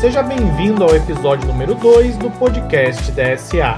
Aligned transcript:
Seja 0.00 0.22
bem-vindo 0.22 0.84
ao 0.84 0.94
episódio 0.94 1.48
número 1.48 1.74
2 1.74 2.18
do 2.18 2.30
podcast 2.38 3.10
DSA. 3.10 3.74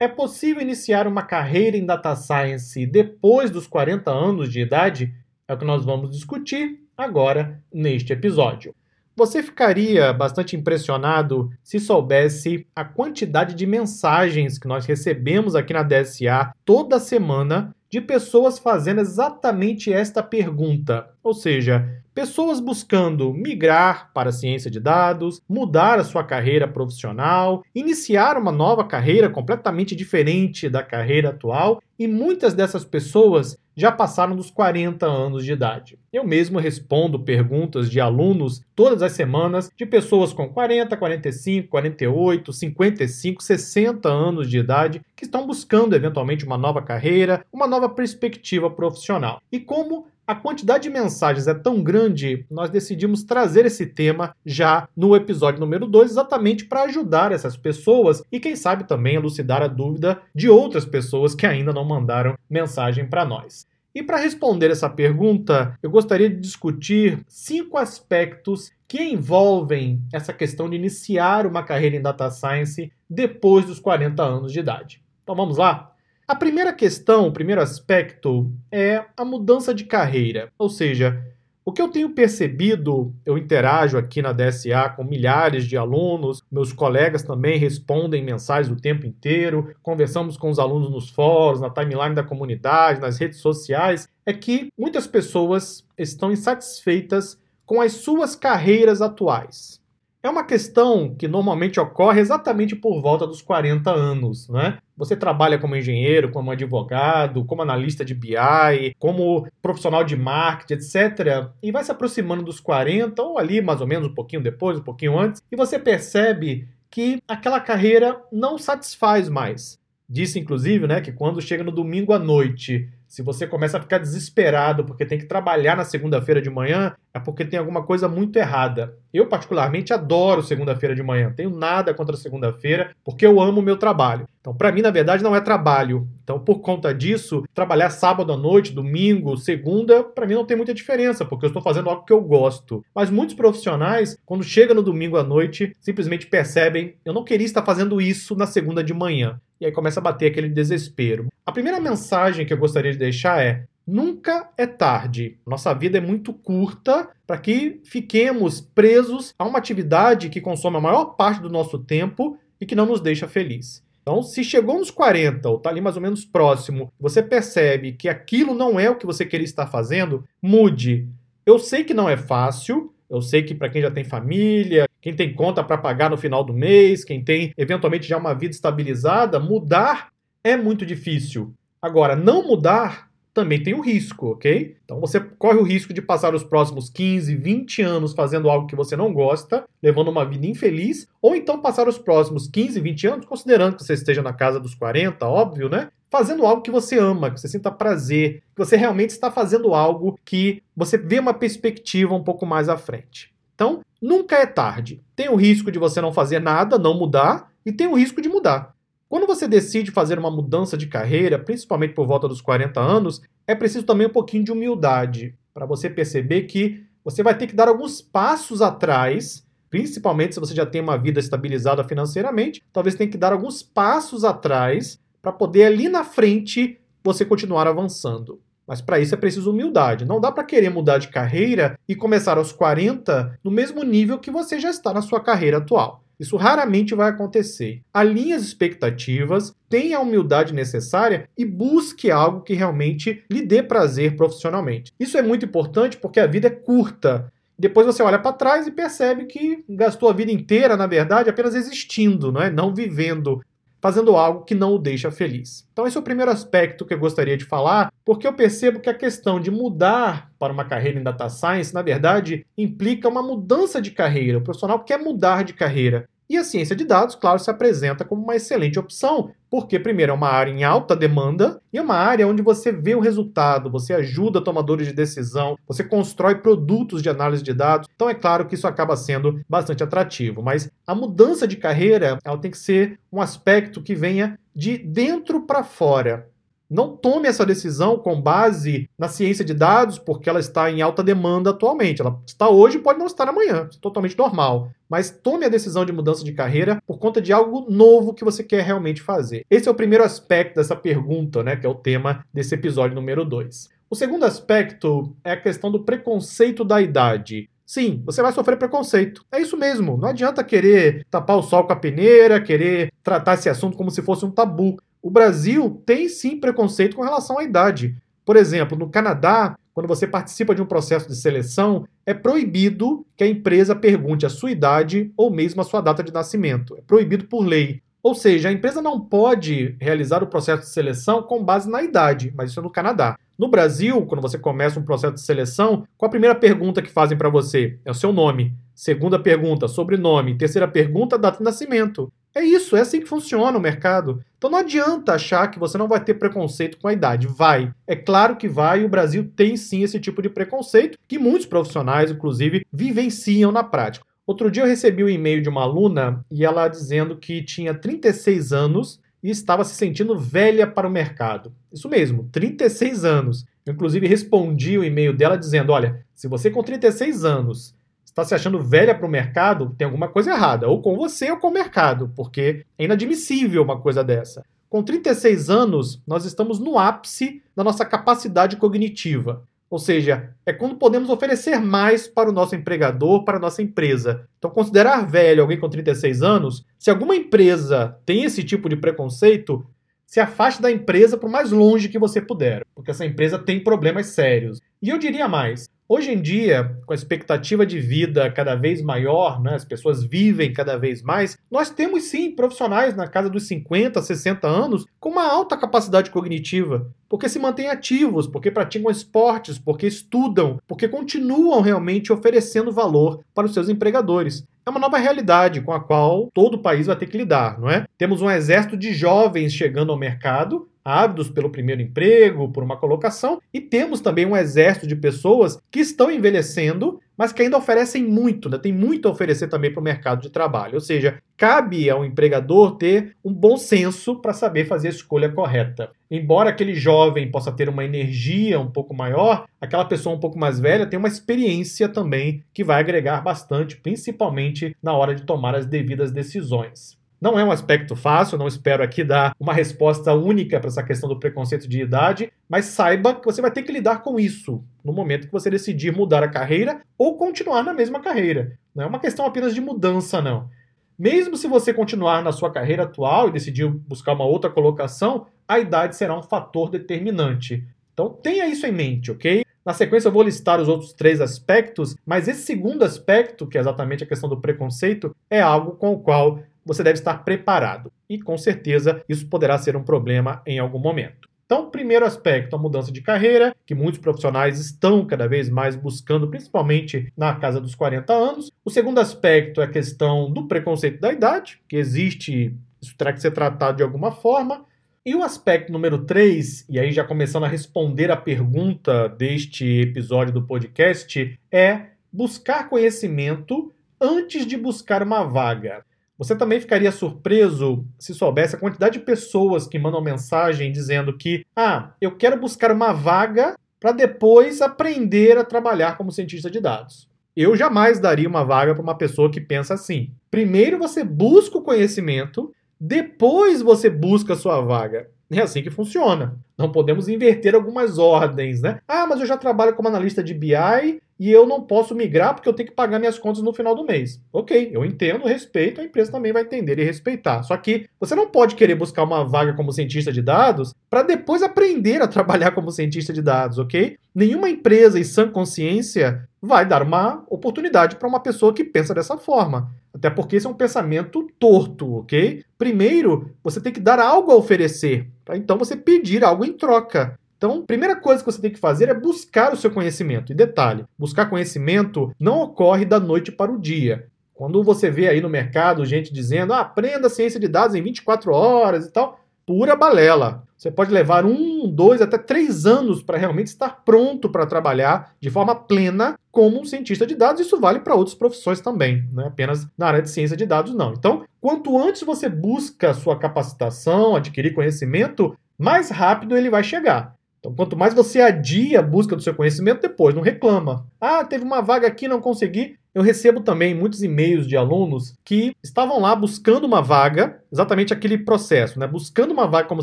É 0.00 0.08
possível 0.08 0.62
iniciar 0.62 1.06
uma 1.06 1.22
carreira 1.22 1.76
em 1.76 1.84
data 1.84 2.16
science 2.16 2.86
depois 2.86 3.50
dos 3.50 3.66
40 3.66 4.10
anos 4.10 4.50
de 4.50 4.62
idade? 4.62 5.14
É 5.46 5.52
o 5.52 5.58
que 5.58 5.64
nós 5.66 5.84
vamos 5.84 6.10
discutir 6.10 6.80
agora 6.96 7.62
neste 7.70 8.14
episódio. 8.14 8.74
Você 9.14 9.42
ficaria 9.42 10.10
bastante 10.14 10.56
impressionado 10.56 11.50
se 11.62 11.78
soubesse 11.78 12.66
a 12.74 12.82
quantidade 12.82 13.54
de 13.54 13.66
mensagens 13.66 14.58
que 14.58 14.66
nós 14.66 14.86
recebemos 14.86 15.54
aqui 15.54 15.74
na 15.74 15.82
DSA 15.82 16.54
toda 16.64 16.98
semana 16.98 17.76
de 17.90 18.00
pessoas 18.00 18.58
fazendo 18.58 19.02
exatamente 19.02 19.92
esta 19.92 20.22
pergunta. 20.22 21.13
Ou 21.24 21.32
seja, 21.32 21.88
pessoas 22.14 22.60
buscando 22.60 23.32
migrar 23.32 24.10
para 24.12 24.28
a 24.28 24.32
ciência 24.32 24.70
de 24.70 24.78
dados, 24.78 25.40
mudar 25.48 25.98
a 25.98 26.04
sua 26.04 26.22
carreira 26.22 26.68
profissional, 26.68 27.64
iniciar 27.74 28.36
uma 28.36 28.52
nova 28.52 28.84
carreira 28.84 29.30
completamente 29.30 29.96
diferente 29.96 30.68
da 30.68 30.82
carreira 30.82 31.30
atual, 31.30 31.82
e 31.98 32.06
muitas 32.06 32.52
dessas 32.52 32.84
pessoas 32.84 33.56
já 33.76 33.90
passaram 33.90 34.36
dos 34.36 34.50
40 34.50 35.06
anos 35.06 35.44
de 35.44 35.52
idade. 35.52 35.98
Eu 36.12 36.24
mesmo 36.24 36.58
respondo 36.58 37.18
perguntas 37.18 37.90
de 37.90 38.00
alunos 38.00 38.60
todas 38.74 39.02
as 39.02 39.12
semanas 39.12 39.70
de 39.76 39.84
pessoas 39.84 40.32
com 40.32 40.48
40, 40.48 40.96
45, 40.96 41.68
48, 41.68 42.52
55, 42.52 43.42
60 43.42 44.08
anos 44.08 44.48
de 44.48 44.58
idade 44.58 45.00
que 45.16 45.24
estão 45.24 45.46
buscando 45.46 45.96
eventualmente 45.96 46.44
uma 46.44 46.58
nova 46.58 46.82
carreira, 46.82 47.44
uma 47.52 47.66
nova 47.66 47.88
perspectiva 47.88 48.70
profissional. 48.70 49.40
E 49.50 49.58
como 49.58 50.06
a 50.26 50.34
quantidade 50.34 50.84
de 50.84 50.90
mensagens 50.90 51.46
é 51.46 51.54
tão 51.54 51.82
grande, 51.82 52.46
nós 52.50 52.70
decidimos 52.70 53.22
trazer 53.22 53.66
esse 53.66 53.86
tema 53.86 54.34
já 54.44 54.88
no 54.96 55.14
episódio 55.14 55.60
número 55.60 55.86
2, 55.86 56.12
exatamente 56.12 56.64
para 56.64 56.84
ajudar 56.84 57.32
essas 57.32 57.56
pessoas 57.56 58.22
e, 58.32 58.40
quem 58.40 58.56
sabe, 58.56 58.84
também 58.84 59.16
elucidar 59.16 59.62
a 59.62 59.68
dúvida 59.68 60.20
de 60.34 60.48
outras 60.48 60.84
pessoas 60.84 61.34
que 61.34 61.46
ainda 61.46 61.72
não 61.72 61.84
mandaram 61.84 62.36
mensagem 62.48 63.06
para 63.06 63.24
nós. 63.24 63.66
E 63.94 64.02
para 64.02 64.16
responder 64.16 64.70
essa 64.70 64.90
pergunta, 64.90 65.78
eu 65.80 65.88
gostaria 65.88 66.28
de 66.28 66.40
discutir 66.40 67.24
cinco 67.28 67.76
aspectos 67.76 68.72
que 68.88 69.00
envolvem 69.00 70.02
essa 70.12 70.32
questão 70.32 70.68
de 70.68 70.74
iniciar 70.74 71.46
uma 71.46 71.62
carreira 71.62 71.96
em 71.96 72.02
data 72.02 72.28
science 72.30 72.90
depois 73.08 73.66
dos 73.66 73.78
40 73.78 74.20
anos 74.22 74.52
de 74.52 74.58
idade. 74.58 75.00
Então 75.22 75.36
vamos 75.36 75.58
lá? 75.58 75.93
A 76.26 76.34
primeira 76.34 76.72
questão, 76.72 77.28
o 77.28 77.32
primeiro 77.32 77.60
aspecto 77.60 78.50
é 78.72 79.04
a 79.14 79.24
mudança 79.26 79.74
de 79.74 79.84
carreira. 79.84 80.50
Ou 80.58 80.70
seja, 80.70 81.22
o 81.62 81.70
que 81.70 81.82
eu 81.82 81.88
tenho 81.88 82.14
percebido, 82.14 83.14
eu 83.26 83.36
interajo 83.36 83.98
aqui 83.98 84.22
na 84.22 84.32
DSA 84.32 84.88
com 84.96 85.04
milhares 85.04 85.66
de 85.66 85.76
alunos, 85.76 86.42
meus 86.50 86.72
colegas 86.72 87.22
também 87.22 87.58
respondem 87.58 88.24
mensagens 88.24 88.74
o 88.74 88.80
tempo 88.80 89.06
inteiro, 89.06 89.74
conversamos 89.82 90.38
com 90.38 90.48
os 90.48 90.58
alunos 90.58 90.90
nos 90.90 91.10
fóruns, 91.10 91.60
na 91.60 91.68
timeline 91.68 92.14
da 92.14 92.22
comunidade, 92.22 93.02
nas 93.02 93.18
redes 93.18 93.40
sociais, 93.40 94.08
é 94.24 94.32
que 94.32 94.68
muitas 94.78 95.06
pessoas 95.06 95.86
estão 95.98 96.32
insatisfeitas 96.32 97.38
com 97.66 97.82
as 97.82 97.92
suas 97.92 98.34
carreiras 98.34 99.02
atuais. 99.02 99.78
É 100.22 100.30
uma 100.30 100.44
questão 100.44 101.14
que 101.14 101.28
normalmente 101.28 101.78
ocorre 101.78 102.18
exatamente 102.18 102.74
por 102.74 103.02
volta 103.02 103.26
dos 103.26 103.42
40 103.42 103.90
anos, 103.90 104.48
né? 104.48 104.78
Você 104.96 105.16
trabalha 105.16 105.58
como 105.58 105.76
engenheiro, 105.76 106.30
como 106.30 106.50
advogado, 106.50 107.44
como 107.44 107.62
analista 107.62 108.04
de 108.04 108.14
BI, 108.14 108.94
como 108.98 109.46
profissional 109.60 110.04
de 110.04 110.16
marketing, 110.16 110.74
etc. 110.74 111.48
E 111.62 111.72
vai 111.72 111.82
se 111.82 111.90
aproximando 111.90 112.42
dos 112.42 112.60
40, 112.60 113.20
ou 113.22 113.38
ali 113.38 113.60
mais 113.60 113.80
ou 113.80 113.86
menos 113.86 114.08
um 114.08 114.14
pouquinho 114.14 114.42
depois, 114.42 114.78
um 114.78 114.82
pouquinho 114.82 115.18
antes, 115.18 115.42
e 115.50 115.56
você 115.56 115.78
percebe 115.78 116.68
que 116.90 117.20
aquela 117.26 117.58
carreira 117.58 118.20
não 118.30 118.56
satisfaz 118.56 119.28
mais. 119.28 119.78
Disse, 120.08 120.38
inclusive, 120.38 120.86
né, 120.86 121.00
que 121.00 121.10
quando 121.10 121.40
chega 121.40 121.64
no 121.64 121.72
domingo 121.72 122.12
à 122.12 122.18
noite 122.18 122.88
se 123.14 123.22
você 123.22 123.46
começa 123.46 123.78
a 123.78 123.80
ficar 123.80 123.98
desesperado 123.98 124.84
porque 124.84 125.06
tem 125.06 125.16
que 125.16 125.24
trabalhar 125.24 125.76
na 125.76 125.84
segunda-feira 125.84 126.42
de 126.42 126.50
manhã, 126.50 126.96
é 127.14 127.20
porque 127.20 127.44
tem 127.44 127.60
alguma 127.60 127.84
coisa 127.84 128.08
muito 128.08 128.36
errada. 128.36 128.98
Eu, 129.12 129.28
particularmente, 129.28 129.92
adoro 129.92 130.42
segunda-feira 130.42 130.96
de 130.96 131.02
manhã. 131.02 131.32
Tenho 131.32 131.50
nada 131.50 131.94
contra 131.94 132.16
segunda-feira, 132.16 132.90
porque 133.04 133.24
eu 133.24 133.40
amo 133.40 133.60
o 133.60 133.62
meu 133.62 133.76
trabalho. 133.76 134.26
Então, 134.44 134.54
para 134.54 134.70
mim, 134.70 134.82
na 134.82 134.90
verdade, 134.90 135.22
não 135.22 135.34
é 135.34 135.40
trabalho. 135.40 136.06
Então, 136.22 136.38
por 136.38 136.60
conta 136.60 136.92
disso, 136.92 137.44
trabalhar 137.54 137.88
sábado 137.88 138.30
à 138.30 138.36
noite, 138.36 138.74
domingo, 138.74 139.38
segunda, 139.38 140.04
para 140.04 140.26
mim 140.26 140.34
não 140.34 140.44
tem 140.44 140.54
muita 140.54 140.74
diferença, 140.74 141.24
porque 141.24 141.46
eu 141.46 141.48
estou 141.48 141.62
fazendo 141.62 141.88
algo 141.88 142.04
que 142.04 142.12
eu 142.12 142.20
gosto. 142.20 142.84
Mas 142.94 143.08
muitos 143.08 143.34
profissionais, 143.34 144.18
quando 144.26 144.44
chega 144.44 144.74
no 144.74 144.82
domingo 144.82 145.16
à 145.16 145.24
noite, 145.24 145.74
simplesmente 145.80 146.26
percebem: 146.26 146.94
eu 147.06 147.14
não 147.14 147.24
queria 147.24 147.46
estar 147.46 147.64
fazendo 147.64 148.02
isso 148.02 148.36
na 148.36 148.46
segunda 148.46 148.84
de 148.84 148.92
manhã. 148.92 149.40
E 149.58 149.64
aí 149.64 149.72
começa 149.72 149.98
a 149.98 150.02
bater 150.02 150.30
aquele 150.30 150.50
desespero. 150.50 151.28
A 151.46 151.50
primeira 151.50 151.80
mensagem 151.80 152.44
que 152.44 152.52
eu 152.52 152.58
gostaria 152.58 152.92
de 152.92 152.98
deixar 152.98 153.42
é: 153.42 153.64
nunca 153.86 154.50
é 154.58 154.66
tarde. 154.66 155.38
Nossa 155.46 155.72
vida 155.72 155.96
é 155.96 156.02
muito 156.02 156.34
curta 156.34 157.08
para 157.26 157.38
que 157.38 157.80
fiquemos 157.82 158.60
presos 158.60 159.32
a 159.38 159.46
uma 159.46 159.58
atividade 159.58 160.28
que 160.28 160.42
consome 160.42 160.76
a 160.76 160.82
maior 160.82 161.16
parte 161.16 161.40
do 161.40 161.48
nosso 161.48 161.78
tempo 161.78 162.36
e 162.60 162.66
que 162.66 162.74
não 162.74 162.84
nos 162.84 163.00
deixa 163.00 163.26
feliz. 163.26 163.83
Então, 164.04 164.22
se 164.22 164.44
chegou 164.44 164.78
nos 164.78 164.90
40 164.90 165.48
ou 165.48 165.56
está 165.56 165.70
ali 165.70 165.80
mais 165.80 165.96
ou 165.96 166.02
menos 166.02 166.26
próximo, 166.26 166.92
você 167.00 167.22
percebe 167.22 167.92
que 167.92 168.06
aquilo 168.06 168.54
não 168.54 168.78
é 168.78 168.90
o 168.90 168.96
que 168.96 169.06
você 169.06 169.24
queria 169.24 169.46
estar 169.46 169.66
fazendo, 169.66 170.22
mude. 170.42 171.08
Eu 171.46 171.58
sei 171.58 171.84
que 171.84 171.94
não 171.94 172.06
é 172.06 172.14
fácil, 172.14 172.92
eu 173.08 173.22
sei 173.22 173.42
que 173.42 173.54
para 173.54 173.70
quem 173.70 173.80
já 173.80 173.90
tem 173.90 174.04
família, 174.04 174.86
quem 175.00 175.14
tem 175.14 175.32
conta 175.32 175.64
para 175.64 175.78
pagar 175.78 176.10
no 176.10 176.18
final 176.18 176.44
do 176.44 176.52
mês, 176.52 177.02
quem 177.02 177.24
tem 177.24 177.54
eventualmente 177.56 178.06
já 178.06 178.18
uma 178.18 178.34
vida 178.34 178.54
estabilizada, 178.54 179.40
mudar 179.40 180.12
é 180.42 180.54
muito 180.54 180.84
difícil. 180.84 181.54
Agora, 181.80 182.14
não 182.14 182.46
mudar 182.46 183.08
também 183.34 183.60
tem 183.60 183.74
o 183.74 183.78
um 183.78 183.80
risco, 183.80 184.28
ok? 184.28 184.76
Então 184.84 185.00
você 185.00 185.18
corre 185.18 185.58
o 185.58 185.64
risco 185.64 185.92
de 185.92 186.00
passar 186.00 186.34
os 186.34 186.44
próximos 186.44 186.88
15, 186.88 187.34
20 187.34 187.82
anos 187.82 188.14
fazendo 188.14 188.48
algo 188.48 188.68
que 188.68 188.76
você 188.76 188.96
não 188.96 189.12
gosta, 189.12 189.64
levando 189.82 190.08
uma 190.08 190.24
vida 190.24 190.46
infeliz, 190.46 191.08
ou 191.20 191.34
então 191.34 191.60
passar 191.60 191.88
os 191.88 191.98
próximos 191.98 192.46
15, 192.46 192.80
20 192.80 193.06
anos, 193.08 193.26
considerando 193.26 193.76
que 193.76 193.82
você 193.82 193.94
esteja 193.94 194.22
na 194.22 194.32
casa 194.32 194.60
dos 194.60 194.74
40, 194.76 195.26
óbvio, 195.26 195.68
né? 195.68 195.88
Fazendo 196.08 196.46
algo 196.46 196.62
que 196.62 196.70
você 196.70 196.96
ama, 196.96 197.32
que 197.32 197.40
você 197.40 197.48
sinta 197.48 197.72
prazer, 197.72 198.42
que 198.54 198.64
você 198.64 198.76
realmente 198.76 199.10
está 199.10 199.32
fazendo 199.32 199.74
algo 199.74 200.16
que 200.24 200.62
você 200.76 200.96
vê 200.96 201.18
uma 201.18 201.34
perspectiva 201.34 202.14
um 202.14 202.22
pouco 202.22 202.46
mais 202.46 202.68
à 202.68 202.76
frente. 202.76 203.34
Então, 203.52 203.80
nunca 204.00 204.36
é 204.36 204.46
tarde. 204.46 205.00
Tem 205.16 205.28
o 205.28 205.34
risco 205.34 205.72
de 205.72 205.78
você 205.78 206.00
não 206.00 206.12
fazer 206.12 206.38
nada, 206.38 206.78
não 206.78 206.96
mudar, 206.96 207.50
e 207.66 207.72
tem 207.72 207.88
o 207.88 207.94
risco 207.94 208.22
de 208.22 208.28
mudar. 208.28 208.73
Quando 209.14 209.28
você 209.28 209.46
decide 209.46 209.92
fazer 209.92 210.18
uma 210.18 210.28
mudança 210.28 210.76
de 210.76 210.88
carreira, 210.88 211.38
principalmente 211.38 211.94
por 211.94 212.04
volta 212.04 212.26
dos 212.26 212.40
40 212.40 212.80
anos, 212.80 213.22
é 213.46 213.54
preciso 213.54 213.86
também 213.86 214.08
um 214.08 214.10
pouquinho 214.10 214.42
de 214.42 214.50
humildade 214.50 215.38
para 215.54 215.64
você 215.64 215.88
perceber 215.88 216.42
que 216.46 216.84
você 217.04 217.22
vai 217.22 217.38
ter 217.38 217.46
que 217.46 217.54
dar 217.54 217.68
alguns 217.68 218.02
passos 218.02 218.60
atrás, 218.60 219.46
principalmente 219.70 220.34
se 220.34 220.40
você 220.40 220.52
já 220.52 220.66
tem 220.66 220.80
uma 220.80 220.98
vida 220.98 221.20
estabilizada 221.20 221.84
financeiramente, 221.84 222.60
talvez 222.72 222.96
tenha 222.96 223.08
que 223.08 223.16
dar 223.16 223.32
alguns 223.32 223.62
passos 223.62 224.24
atrás 224.24 224.98
para 225.22 225.30
poder 225.30 225.66
ali 225.66 225.88
na 225.88 226.02
frente 226.02 226.80
você 227.04 227.24
continuar 227.24 227.68
avançando. 227.68 228.40
Mas 228.66 228.80
para 228.80 228.98
isso 228.98 229.14
é 229.14 229.16
preciso 229.16 229.52
humildade. 229.52 230.04
Não 230.04 230.20
dá 230.20 230.32
para 230.32 230.42
querer 230.42 230.70
mudar 230.70 230.98
de 230.98 231.06
carreira 231.06 231.78
e 231.88 231.94
começar 231.94 232.36
aos 232.36 232.50
40 232.50 233.38
no 233.44 233.50
mesmo 233.52 233.84
nível 233.84 234.18
que 234.18 234.32
você 234.32 234.58
já 234.58 234.70
está 234.70 234.92
na 234.92 235.02
sua 235.02 235.20
carreira 235.20 235.58
atual. 235.58 236.03
Isso 236.18 236.36
raramente 236.36 236.94
vai 236.94 237.10
acontecer. 237.10 237.82
Alinhe 237.92 238.32
as 238.32 238.42
expectativas, 238.42 239.54
tenha 239.68 239.98
a 239.98 240.00
humildade 240.00 240.54
necessária 240.54 241.28
e 241.36 241.44
busque 241.44 242.10
algo 242.10 242.42
que 242.42 242.54
realmente 242.54 243.24
lhe 243.30 243.42
dê 243.42 243.62
prazer 243.62 244.16
profissionalmente. 244.16 244.92
Isso 244.98 245.18
é 245.18 245.22
muito 245.22 245.44
importante 245.44 245.96
porque 245.96 246.20
a 246.20 246.26
vida 246.26 246.48
é 246.48 246.50
curta. 246.50 247.32
Depois 247.58 247.86
você 247.86 248.02
olha 248.02 248.18
para 248.18 248.32
trás 248.32 248.66
e 248.66 248.72
percebe 248.72 249.26
que 249.26 249.64
gastou 249.68 250.08
a 250.08 250.12
vida 250.12 250.32
inteira, 250.32 250.76
na 250.76 250.86
verdade, 250.86 251.30
apenas 251.30 251.54
existindo, 251.54 252.32
não 252.32 252.42
é? 252.42 252.50
Não 252.50 252.74
vivendo 252.74 253.40
fazendo 253.84 254.16
algo 254.16 254.46
que 254.46 254.54
não 254.54 254.76
o 254.76 254.78
deixa 254.78 255.10
feliz. 255.10 255.68
Então, 255.70 255.86
esse 255.86 255.94
é 255.94 256.00
o 256.00 256.02
primeiro 256.02 256.30
aspecto 256.30 256.86
que 256.86 256.94
eu 256.94 256.98
gostaria 256.98 257.36
de 257.36 257.44
falar, 257.44 257.92
porque 258.02 258.26
eu 258.26 258.32
percebo 258.32 258.80
que 258.80 258.88
a 258.88 258.94
questão 258.94 259.38
de 259.38 259.50
mudar 259.50 260.32
para 260.38 260.54
uma 260.54 260.64
carreira 260.64 260.98
em 260.98 261.02
data 261.02 261.28
science, 261.28 261.74
na 261.74 261.82
verdade, 261.82 262.46
implica 262.56 263.10
uma 263.10 263.22
mudança 263.22 263.82
de 263.82 263.90
carreira. 263.90 264.38
O 264.38 264.40
profissional 264.40 264.82
quer 264.82 264.98
mudar 264.98 265.44
de 265.44 265.52
carreira. 265.52 266.08
E 266.28 266.38
a 266.38 266.44
ciência 266.44 266.74
de 266.74 266.84
dados, 266.84 267.14
claro, 267.14 267.38
se 267.38 267.50
apresenta 267.50 268.04
como 268.04 268.22
uma 268.22 268.36
excelente 268.36 268.78
opção, 268.78 269.30
porque, 269.50 269.78
primeiro, 269.78 270.12
é 270.12 270.14
uma 270.14 270.28
área 270.28 270.50
em 270.50 270.64
alta 270.64 270.96
demanda 270.96 271.60
e 271.72 271.78
é 271.78 271.82
uma 271.82 271.94
área 271.94 272.26
onde 272.26 272.42
você 272.42 272.72
vê 272.72 272.94
o 272.94 273.00
resultado, 273.00 273.70
você 273.70 273.92
ajuda 273.92 274.40
tomadores 274.40 274.86
de 274.86 274.92
decisão, 274.92 275.58
você 275.66 275.84
constrói 275.84 276.36
produtos 276.36 277.02
de 277.02 277.10
análise 277.10 277.42
de 277.42 277.52
dados. 277.52 277.88
Então, 277.94 278.08
é 278.08 278.14
claro 278.14 278.46
que 278.46 278.54
isso 278.54 278.66
acaba 278.66 278.96
sendo 278.96 279.40
bastante 279.48 279.84
atrativo, 279.84 280.42
mas 280.42 280.70
a 280.86 280.94
mudança 280.94 281.46
de 281.46 281.56
carreira 281.56 282.18
ela 282.24 282.38
tem 282.38 282.50
que 282.50 282.58
ser 282.58 282.98
um 283.12 283.20
aspecto 283.20 283.82
que 283.82 283.94
venha 283.94 284.38
de 284.54 284.78
dentro 284.78 285.42
para 285.42 285.62
fora. 285.62 286.28
Não 286.74 286.96
tome 286.96 287.28
essa 287.28 287.46
decisão 287.46 287.96
com 287.96 288.20
base 288.20 288.90
na 288.98 289.06
ciência 289.06 289.44
de 289.44 289.54
dados, 289.54 289.96
porque 289.96 290.28
ela 290.28 290.40
está 290.40 290.68
em 290.68 290.82
alta 290.82 291.04
demanda 291.04 291.50
atualmente. 291.50 292.00
Ela 292.00 292.20
está 292.26 292.48
hoje, 292.48 292.80
pode 292.80 292.98
não 292.98 293.06
estar 293.06 293.28
amanhã, 293.28 293.68
é 293.72 293.78
totalmente 293.80 294.18
normal. 294.18 294.70
Mas 294.88 295.08
tome 295.08 295.46
a 295.46 295.48
decisão 295.48 295.84
de 295.84 295.92
mudança 295.92 296.24
de 296.24 296.32
carreira 296.32 296.82
por 296.84 296.98
conta 296.98 297.22
de 297.22 297.32
algo 297.32 297.70
novo 297.70 298.12
que 298.12 298.24
você 298.24 298.42
quer 298.42 298.64
realmente 298.64 299.00
fazer. 299.00 299.46
Esse 299.48 299.68
é 299.68 299.70
o 299.70 299.74
primeiro 299.74 300.02
aspecto 300.02 300.56
dessa 300.56 300.74
pergunta, 300.74 301.44
né, 301.44 301.54
que 301.54 301.64
é 301.64 301.68
o 301.68 301.76
tema 301.76 302.24
desse 302.34 302.56
episódio 302.56 302.96
número 302.96 303.24
2. 303.24 303.68
O 303.88 303.94
segundo 303.94 304.24
aspecto 304.24 305.14
é 305.22 305.30
a 305.30 305.40
questão 305.40 305.70
do 305.70 305.84
preconceito 305.84 306.64
da 306.64 306.82
idade. 306.82 307.48
Sim, 307.64 308.02
você 308.04 308.20
vai 308.20 308.32
sofrer 308.32 308.58
preconceito. 308.58 309.24
É 309.30 309.40
isso 309.40 309.56
mesmo. 309.56 309.96
Não 309.96 310.08
adianta 310.08 310.42
querer 310.42 311.06
tapar 311.08 311.36
o 311.36 311.42
sol 311.42 311.64
com 311.64 311.72
a 311.72 311.76
peneira, 311.76 312.40
querer 312.40 312.92
tratar 313.02 313.34
esse 313.34 313.48
assunto 313.48 313.76
como 313.76 313.92
se 313.92 314.02
fosse 314.02 314.24
um 314.24 314.30
tabu. 314.30 314.76
O 315.04 315.10
Brasil 315.10 315.82
tem 315.84 316.08
sim 316.08 316.40
preconceito 316.40 316.96
com 316.96 317.02
relação 317.02 317.38
à 317.38 317.44
idade. 317.44 317.94
Por 318.24 318.36
exemplo, 318.36 318.74
no 318.74 318.88
Canadá, 318.88 319.54
quando 319.74 319.86
você 319.86 320.06
participa 320.06 320.54
de 320.54 320.62
um 320.62 320.66
processo 320.66 321.06
de 321.06 321.14
seleção, 321.14 321.86
é 322.06 322.14
proibido 322.14 323.04
que 323.14 323.22
a 323.22 323.28
empresa 323.28 323.76
pergunte 323.76 324.24
a 324.24 324.30
sua 324.30 324.50
idade 324.50 325.12
ou 325.14 325.30
mesmo 325.30 325.60
a 325.60 325.64
sua 325.64 325.82
data 325.82 326.02
de 326.02 326.10
nascimento. 326.10 326.74
É 326.78 326.80
proibido 326.80 327.26
por 327.26 327.44
lei. 327.44 327.82
Ou 328.02 328.14
seja, 328.14 328.48
a 328.48 328.52
empresa 328.52 328.80
não 328.80 328.98
pode 328.98 329.76
realizar 329.78 330.22
o 330.22 330.26
processo 330.26 330.62
de 330.62 330.70
seleção 330.70 331.22
com 331.22 331.44
base 331.44 331.68
na 331.68 331.82
idade, 331.82 332.32
mas 332.34 332.48
isso 332.48 332.60
é 332.60 332.62
no 332.62 332.70
Canadá. 332.70 333.18
No 333.38 333.48
Brasil, 333.48 334.06
quando 334.06 334.22
você 334.22 334.38
começa 334.38 334.80
um 334.80 334.84
processo 334.84 335.16
de 335.16 335.20
seleção, 335.20 335.86
qual 335.98 336.06
a 336.06 336.10
primeira 336.10 336.34
pergunta 336.34 336.80
que 336.80 336.90
fazem 336.90 337.18
para 337.18 337.28
você? 337.28 337.78
É 337.84 337.90
o 337.90 337.94
seu 337.94 338.10
nome. 338.10 338.54
Segunda 338.74 339.18
pergunta, 339.18 339.68
sobrenome. 339.68 340.38
Terceira 340.38 340.66
pergunta, 340.66 341.18
data 341.18 341.36
de 341.36 341.44
nascimento. 341.44 342.10
É 342.34 342.42
isso, 342.42 342.76
é 342.76 342.80
assim 342.80 343.00
que 343.00 343.06
funciona 343.06 343.56
o 343.56 343.60
mercado. 343.60 344.20
Então 344.36 344.50
não 344.50 344.58
adianta 344.58 345.12
achar 345.12 345.48
que 345.48 345.58
você 345.58 345.78
não 345.78 345.86
vai 345.86 346.02
ter 346.02 346.14
preconceito 346.14 346.78
com 346.78 346.88
a 346.88 346.92
idade. 346.92 347.28
Vai. 347.28 347.72
É 347.86 347.94
claro 347.94 348.36
que 348.36 348.48
vai, 348.48 348.80
e 348.80 348.84
o 348.84 348.88
Brasil 348.88 349.30
tem 349.36 349.56
sim 349.56 349.82
esse 349.82 350.00
tipo 350.00 350.20
de 350.20 350.28
preconceito, 350.28 350.98
que 351.06 351.18
muitos 351.18 351.46
profissionais, 351.46 352.10
inclusive, 352.10 352.66
vivenciam 352.72 353.52
na 353.52 353.62
prática. 353.62 354.04
Outro 354.26 354.50
dia 354.50 354.64
eu 354.64 354.66
recebi 354.66 355.04
um 355.04 355.08
e-mail 355.08 355.42
de 355.42 355.48
uma 355.48 355.62
aluna 355.62 356.24
e 356.30 356.44
ela 356.44 356.66
dizendo 356.66 357.16
que 357.16 357.42
tinha 357.42 357.72
36 357.72 358.52
anos 358.52 359.00
e 359.22 359.30
estava 359.30 359.64
se 359.64 359.74
sentindo 359.74 360.18
velha 360.18 360.66
para 360.66 360.88
o 360.88 360.90
mercado. 360.90 361.52
Isso 361.72 361.88
mesmo, 361.88 362.28
36 362.32 363.04
anos. 363.04 363.44
Eu, 363.64 363.74
inclusive, 363.74 364.06
respondi 364.06 364.76
o 364.76 364.84
e-mail 364.84 365.16
dela 365.16 365.36
dizendo: 365.36 365.72
olha, 365.72 366.04
se 366.14 366.26
você 366.26 366.50
com 366.50 366.62
36 366.62 367.24
anos 367.24 367.74
está 368.14 368.24
se 368.24 368.32
achando 368.32 368.62
velha 368.62 368.94
para 368.94 369.06
o 369.06 369.10
mercado, 369.10 369.74
tem 369.76 369.84
alguma 369.84 370.06
coisa 370.06 370.30
errada, 370.30 370.68
ou 370.68 370.80
com 370.80 370.96
você 370.96 371.32
ou 371.32 371.36
com 371.36 371.48
o 371.48 371.52
mercado, 371.52 372.12
porque 372.14 372.64
é 372.78 372.84
inadmissível 372.84 373.60
uma 373.64 373.80
coisa 373.80 374.04
dessa. 374.04 374.44
Com 374.70 374.84
36 374.84 375.50
anos, 375.50 376.00
nós 376.06 376.24
estamos 376.24 376.60
no 376.60 376.78
ápice 376.78 377.42
da 377.56 377.64
nossa 377.64 377.84
capacidade 377.84 378.56
cognitiva. 378.56 379.42
Ou 379.68 379.80
seja, 379.80 380.30
é 380.46 380.52
quando 380.52 380.76
podemos 380.76 381.10
oferecer 381.10 381.58
mais 381.58 382.06
para 382.06 382.30
o 382.30 382.32
nosso 382.32 382.54
empregador, 382.54 383.24
para 383.24 383.38
a 383.38 383.40
nossa 383.40 383.60
empresa. 383.60 384.28
Então, 384.38 384.48
considerar 384.48 385.04
velho 385.04 385.42
alguém 385.42 385.58
com 385.58 385.68
36 385.68 386.22
anos, 386.22 386.64
se 386.78 386.90
alguma 386.90 387.16
empresa 387.16 387.98
tem 388.06 388.22
esse 388.22 388.44
tipo 388.44 388.68
de 388.68 388.76
preconceito, 388.76 389.66
se 390.06 390.20
afaste 390.20 390.62
da 390.62 390.70
empresa 390.70 391.16
por 391.16 391.28
mais 391.28 391.50
longe 391.50 391.88
que 391.88 391.98
você 391.98 392.20
puder, 392.20 392.64
porque 392.72 392.92
essa 392.92 393.04
empresa 393.04 393.40
tem 393.40 393.64
problemas 393.64 394.06
sérios. 394.06 394.60
E 394.80 394.88
eu 394.88 394.98
diria 394.98 395.26
mais: 395.26 395.68
Hoje 395.86 396.12
em 396.12 396.22
dia, 396.22 396.78
com 396.86 396.94
a 396.94 396.96
expectativa 396.96 397.66
de 397.66 397.78
vida 397.78 398.32
cada 398.32 398.54
vez 398.54 398.80
maior, 398.80 399.38
né, 399.38 399.54
as 399.54 399.66
pessoas 399.66 400.02
vivem 400.02 400.50
cada 400.50 400.78
vez 400.78 401.02
mais, 401.02 401.36
nós 401.50 401.68
temos 401.68 402.04
sim 402.04 402.34
profissionais 402.34 402.96
na 402.96 403.06
casa 403.06 403.28
dos 403.28 403.46
50, 403.46 404.00
60 404.00 404.48
anos 404.48 404.86
com 404.98 405.10
uma 405.10 405.30
alta 405.30 405.58
capacidade 405.58 406.10
cognitiva, 406.10 406.90
porque 407.06 407.28
se 407.28 407.38
mantêm 407.38 407.68
ativos, 407.68 408.26
porque 408.26 408.50
praticam 408.50 408.90
esportes, 408.90 409.58
porque 409.58 409.86
estudam, 409.86 410.58
porque 410.66 410.88
continuam 410.88 411.60
realmente 411.60 412.10
oferecendo 412.10 412.72
valor 412.72 413.20
para 413.34 413.44
os 413.44 413.52
seus 413.52 413.68
empregadores. 413.68 414.42
É 414.66 414.70
uma 414.70 414.80
nova 414.80 414.96
realidade 414.96 415.60
com 415.60 415.72
a 415.72 415.80
qual 415.80 416.30
todo 416.32 416.54
o 416.54 416.62
país 416.62 416.86
vai 416.86 416.96
ter 416.96 417.06
que 417.06 417.18
lidar, 417.18 417.60
não 417.60 417.70
é? 417.70 417.84
Temos 417.98 418.22
um 418.22 418.30
exército 418.30 418.76
de 418.76 418.94
jovens 418.94 419.52
chegando 419.52 419.92
ao 419.92 419.98
mercado 419.98 420.68
ávidos 420.84 421.30
pelo 421.30 421.50
primeiro 421.50 421.80
emprego, 421.80 422.50
por 422.50 422.62
uma 422.62 422.76
colocação, 422.76 423.40
e 423.52 423.60
temos 423.60 424.00
também 424.00 424.26
um 424.26 424.36
exército 424.36 424.86
de 424.86 424.94
pessoas 424.94 425.58
que 425.70 425.80
estão 425.80 426.10
envelhecendo, 426.10 427.00
mas 427.16 427.32
que 427.32 427.42
ainda 427.42 427.56
oferecem 427.56 428.04
muito, 428.04 428.48
né? 428.48 428.58
tem 428.58 428.72
muito 428.72 429.08
a 429.08 429.10
oferecer 429.10 429.48
também 429.48 429.72
para 429.72 429.80
o 429.80 429.84
mercado 429.84 430.22
de 430.22 430.30
trabalho. 430.30 430.74
Ou 430.74 430.80
seja, 430.80 431.18
cabe 431.36 431.88
ao 431.88 432.04
empregador 432.04 432.76
ter 432.76 433.16
um 433.24 433.32
bom 433.32 433.56
senso 433.56 434.20
para 434.20 434.32
saber 434.32 434.66
fazer 434.66 434.88
a 434.88 434.90
escolha 434.90 435.30
correta. 435.30 435.90
Embora 436.10 436.50
aquele 436.50 436.74
jovem 436.74 437.30
possa 437.30 437.52
ter 437.52 437.68
uma 437.68 437.84
energia 437.84 438.58
um 438.60 438.70
pouco 438.70 438.94
maior, 438.94 439.46
aquela 439.60 439.84
pessoa 439.84 440.14
um 440.14 440.20
pouco 440.20 440.38
mais 440.38 440.60
velha 440.60 440.86
tem 440.86 440.98
uma 440.98 441.08
experiência 441.08 441.88
também 441.88 442.42
que 442.52 442.64
vai 442.64 442.80
agregar 442.80 443.20
bastante, 443.20 443.76
principalmente 443.76 444.76
na 444.82 444.92
hora 444.92 445.14
de 445.14 445.22
tomar 445.22 445.54
as 445.54 445.66
devidas 445.66 446.12
decisões. 446.12 446.98
Não 447.24 447.38
é 447.38 447.42
um 447.42 447.50
aspecto 447.50 447.96
fácil, 447.96 448.36
não 448.36 448.46
espero 448.46 448.82
aqui 448.82 449.02
dar 449.02 449.34
uma 449.40 449.54
resposta 449.54 450.12
única 450.12 450.60
para 450.60 450.68
essa 450.68 450.82
questão 450.82 451.08
do 451.08 451.18
preconceito 451.18 451.66
de 451.66 451.80
idade, 451.80 452.30
mas 452.46 452.66
saiba 452.66 453.14
que 453.14 453.24
você 453.24 453.40
vai 453.40 453.50
ter 453.50 453.62
que 453.62 453.72
lidar 453.72 454.02
com 454.02 454.20
isso 454.20 454.62
no 454.84 454.92
momento 454.92 455.28
que 455.28 455.32
você 455.32 455.48
decidir 455.48 455.90
mudar 455.90 456.22
a 456.22 456.28
carreira 456.28 456.82
ou 456.98 457.16
continuar 457.16 457.62
na 457.62 457.72
mesma 457.72 457.98
carreira. 457.98 458.58
Não 458.74 458.84
é 458.84 458.86
uma 458.86 458.98
questão 458.98 459.24
apenas 459.24 459.54
de 459.54 459.60
mudança, 459.62 460.20
não. 460.20 460.50
Mesmo 460.98 461.34
se 461.38 461.48
você 461.48 461.72
continuar 461.72 462.22
na 462.22 462.30
sua 462.30 462.52
carreira 462.52 462.82
atual 462.82 463.30
e 463.30 463.32
decidir 463.32 463.66
buscar 463.70 464.12
uma 464.12 464.26
outra 464.26 464.50
colocação, 464.50 465.24
a 465.48 465.58
idade 465.58 465.96
será 465.96 466.14
um 466.14 466.22
fator 466.22 466.68
determinante. 466.68 467.66
Então 467.94 468.10
tenha 468.10 468.46
isso 468.48 468.66
em 468.66 468.72
mente, 468.72 469.10
ok? 469.10 469.46
Na 469.64 469.72
sequência 469.72 470.08
eu 470.08 470.12
vou 470.12 470.22
listar 470.22 470.60
os 470.60 470.68
outros 470.68 470.92
três 470.92 471.22
aspectos, 471.22 471.96
mas 472.04 472.28
esse 472.28 472.42
segundo 472.42 472.82
aspecto, 472.82 473.46
que 473.46 473.56
é 473.56 473.62
exatamente 473.62 474.04
a 474.04 474.06
questão 474.06 474.28
do 474.28 474.42
preconceito, 474.42 475.16
é 475.30 475.40
algo 475.40 475.72
com 475.72 475.94
o 475.94 476.00
qual 476.00 476.40
você 476.64 476.82
deve 476.82 476.98
estar 476.98 477.24
preparado. 477.24 477.92
E 478.08 478.20
com 478.20 478.36
certeza 478.36 479.02
isso 479.08 479.26
poderá 479.28 479.58
ser 479.58 479.76
um 479.76 479.82
problema 479.82 480.42
em 480.46 480.58
algum 480.58 480.78
momento. 480.78 481.28
Então, 481.46 481.70
primeiro 481.70 482.06
aspecto, 482.06 482.56
a 482.56 482.58
mudança 482.58 482.90
de 482.90 483.02
carreira, 483.02 483.54
que 483.66 483.74
muitos 483.74 484.00
profissionais 484.00 484.58
estão 484.58 485.04
cada 485.04 485.28
vez 485.28 485.50
mais 485.50 485.76
buscando, 485.76 486.28
principalmente 486.28 487.12
na 487.16 487.34
casa 487.34 487.60
dos 487.60 487.74
40 487.74 488.12
anos. 488.12 488.50
O 488.64 488.70
segundo 488.70 488.98
aspecto 488.98 489.60
é 489.60 489.64
a 489.64 489.70
questão 489.70 490.32
do 490.32 490.48
preconceito 490.48 491.00
da 491.00 491.12
idade, 491.12 491.60
que 491.68 491.76
existe, 491.76 492.56
isso 492.80 492.96
terá 492.96 493.12
que 493.12 493.20
ser 493.20 493.30
tratado 493.30 493.76
de 493.76 493.82
alguma 493.82 494.10
forma. 494.10 494.64
E 495.04 495.14
o 495.14 495.22
aspecto 495.22 495.70
número 495.70 496.06
3, 496.06 496.66
e 496.66 496.78
aí 496.78 496.90
já 496.90 497.04
começando 497.04 497.44
a 497.44 497.48
responder 497.48 498.10
a 498.10 498.16
pergunta 498.16 499.06
deste 499.06 499.82
episódio 499.82 500.32
do 500.32 500.46
podcast, 500.46 501.38
é 501.52 501.88
buscar 502.10 502.70
conhecimento 502.70 503.70
antes 504.00 504.46
de 504.46 504.56
buscar 504.56 505.02
uma 505.02 505.24
vaga. 505.24 505.84
Você 506.16 506.36
também 506.36 506.60
ficaria 506.60 506.92
surpreso 506.92 507.84
se 507.98 508.14
soubesse 508.14 508.54
a 508.54 508.58
quantidade 508.58 508.98
de 508.98 509.04
pessoas 509.04 509.66
que 509.66 509.78
mandam 509.78 510.00
mensagem 510.00 510.70
dizendo 510.70 511.16
que, 511.16 511.44
ah, 511.56 511.90
eu 512.00 512.16
quero 512.16 512.38
buscar 512.38 512.70
uma 512.70 512.92
vaga 512.92 513.56
para 513.80 513.92
depois 513.92 514.62
aprender 514.62 515.36
a 515.36 515.44
trabalhar 515.44 515.96
como 515.96 516.12
cientista 516.12 516.50
de 516.50 516.60
dados. 516.60 517.08
Eu 517.36 517.56
jamais 517.56 517.98
daria 517.98 518.28
uma 518.28 518.44
vaga 518.44 518.74
para 518.74 518.82
uma 518.82 518.96
pessoa 518.96 519.30
que 519.30 519.40
pensa 519.40 519.74
assim. 519.74 520.10
Primeiro 520.30 520.78
você 520.78 521.02
busca 521.02 521.58
o 521.58 521.62
conhecimento, 521.62 522.52
depois 522.78 523.60
você 523.60 523.90
busca 523.90 524.34
a 524.34 524.36
sua 524.36 524.60
vaga. 524.60 525.10
É 525.30 525.40
assim 525.40 525.62
que 525.62 525.70
funciona. 525.70 526.38
Não 526.56 526.70
podemos 526.70 527.08
inverter 527.08 527.54
algumas 527.54 527.98
ordens, 527.98 528.62
né? 528.62 528.78
Ah, 528.86 529.06
mas 529.06 529.20
eu 529.20 529.26
já 529.26 529.36
trabalho 529.36 529.74
como 529.74 529.88
analista 529.88 530.22
de 530.22 530.32
BI 530.32 531.00
e 531.18 531.30
eu 531.30 531.46
não 531.46 531.62
posso 531.62 531.94
migrar 531.94 532.34
porque 532.34 532.48
eu 532.48 532.52
tenho 532.52 532.68
que 532.68 532.74
pagar 532.74 532.98
minhas 532.98 533.18
contas 533.18 533.42
no 533.42 533.52
final 533.52 533.74
do 533.74 533.84
mês. 533.84 534.20
Ok, 534.32 534.70
eu 534.72 534.84
entendo, 534.84 535.26
respeito, 535.26 535.80
a 535.80 535.84
empresa 535.84 536.12
também 536.12 536.32
vai 536.32 536.42
entender 536.42 536.78
e 536.78 536.84
respeitar. 536.84 537.42
Só 537.42 537.56
que 537.56 537.86
você 537.98 538.14
não 538.14 538.28
pode 538.28 538.54
querer 538.54 538.74
buscar 538.74 539.04
uma 539.04 539.24
vaga 539.24 539.54
como 539.54 539.72
cientista 539.72 540.12
de 540.12 540.22
dados 540.22 540.74
para 540.90 541.02
depois 541.02 541.42
aprender 541.42 542.02
a 542.02 542.08
trabalhar 542.08 542.52
como 542.52 542.70
cientista 542.70 543.12
de 543.12 543.22
dados, 543.22 543.58
ok? 543.58 543.96
Nenhuma 544.14 544.48
empresa 544.48 544.98
em 544.98 545.04
sã 545.04 545.28
consciência 545.28 546.28
vai 546.40 546.66
dar 546.66 546.82
uma 546.82 547.24
oportunidade 547.28 547.96
para 547.96 548.08
uma 548.08 548.20
pessoa 548.20 548.52
que 548.52 548.62
pensa 548.62 548.94
dessa 548.94 549.16
forma. 549.16 549.70
Até 549.92 550.10
porque 550.10 550.36
esse 550.36 550.46
é 550.46 550.50
um 550.50 550.54
pensamento 550.54 551.26
torto, 551.38 551.96
ok? 551.96 552.44
Primeiro, 552.58 553.30
você 553.42 553.60
tem 553.60 553.72
que 553.72 553.80
dar 553.80 553.98
algo 553.98 554.30
a 554.30 554.36
oferecer, 554.36 555.08
para 555.24 555.36
então 555.36 555.56
você 555.56 555.76
pedir 555.76 556.24
algo 556.24 556.44
em 556.44 556.52
troca. 556.52 557.18
Então, 557.36 557.60
a 557.60 557.66
primeira 557.66 557.96
coisa 557.96 558.22
que 558.22 558.30
você 558.30 558.40
tem 558.40 558.50
que 558.50 558.58
fazer 558.58 558.88
é 558.88 558.94
buscar 558.94 559.52
o 559.52 559.56
seu 559.56 559.70
conhecimento. 559.70 560.32
E 560.32 560.34
detalhe: 560.34 560.84
buscar 560.98 561.26
conhecimento 561.26 562.12
não 562.18 562.40
ocorre 562.40 562.84
da 562.84 562.98
noite 562.98 563.32
para 563.32 563.52
o 563.52 563.60
dia. 563.60 564.06
Quando 564.34 564.64
você 564.64 564.90
vê 564.90 565.08
aí 565.08 565.20
no 565.20 565.28
mercado 565.28 565.84
gente 565.86 566.12
dizendo, 566.12 566.52
ah, 566.52 566.60
aprenda 566.60 567.08
ciência 567.08 567.38
de 567.38 567.46
dados 567.46 567.76
em 567.76 567.82
24 567.82 568.32
horas 568.32 568.84
e 568.86 568.90
tal, 568.90 569.20
pura 569.46 569.76
balela. 569.76 570.42
Você 570.56 570.70
pode 570.70 570.90
levar 570.90 571.24
um, 571.24 571.70
dois, 571.70 572.00
até 572.00 572.16
três 572.16 572.64
anos 572.64 573.02
para 573.02 573.18
realmente 573.18 573.48
estar 573.48 573.84
pronto 573.84 574.28
para 574.30 574.46
trabalhar 574.46 575.14
de 575.20 575.30
forma 575.30 575.54
plena 575.54 576.18
como 576.32 576.60
um 576.60 576.64
cientista 576.64 577.06
de 577.06 577.14
dados. 577.14 577.40
Isso 577.40 577.60
vale 577.60 577.80
para 577.80 577.94
outras 577.94 578.16
profissões 578.16 578.60
também, 578.60 579.06
não 579.12 579.24
é 579.24 579.26
apenas 579.28 579.68
na 579.76 579.86
área 579.86 580.02
de 580.02 580.10
ciência 580.10 580.36
de 580.36 580.46
dados, 580.46 580.74
não. 580.74 580.94
Então, 580.94 581.24
quanto 581.40 581.78
antes 581.78 582.02
você 582.02 582.28
busca 582.28 582.94
sua 582.94 583.18
capacitação, 583.18 584.16
adquirir 584.16 584.54
conhecimento, 584.54 585.36
mais 585.58 585.90
rápido 585.90 586.36
ele 586.36 586.50
vai 586.50 586.64
chegar. 586.64 587.14
Então, 587.44 587.54
quanto 587.54 587.76
mais 587.76 587.92
você 587.92 588.22
adia 588.22 588.78
a 588.78 588.82
busca 588.82 589.14
do 589.14 589.20
seu 589.20 589.34
conhecimento, 589.34 589.82
depois 589.82 590.14
não 590.14 590.22
reclama. 590.22 590.86
Ah, 590.98 591.22
teve 591.22 591.44
uma 591.44 591.60
vaga 591.60 591.86
aqui, 591.86 592.08
não 592.08 592.18
consegui. 592.18 592.78
Eu 592.94 593.02
recebo 593.02 593.42
também 593.42 593.74
muitos 593.74 594.02
e-mails 594.02 594.46
de 594.46 594.56
alunos 594.56 595.14
que 595.22 595.54
estavam 595.62 596.00
lá 596.00 596.16
buscando 596.16 596.64
uma 596.64 596.80
vaga, 596.80 597.42
exatamente 597.52 597.92
aquele 597.92 598.16
processo, 598.16 598.78
né? 598.78 598.86
Buscando 598.86 599.32
uma 599.32 599.46
vaga 599.46 599.68
como 599.68 599.82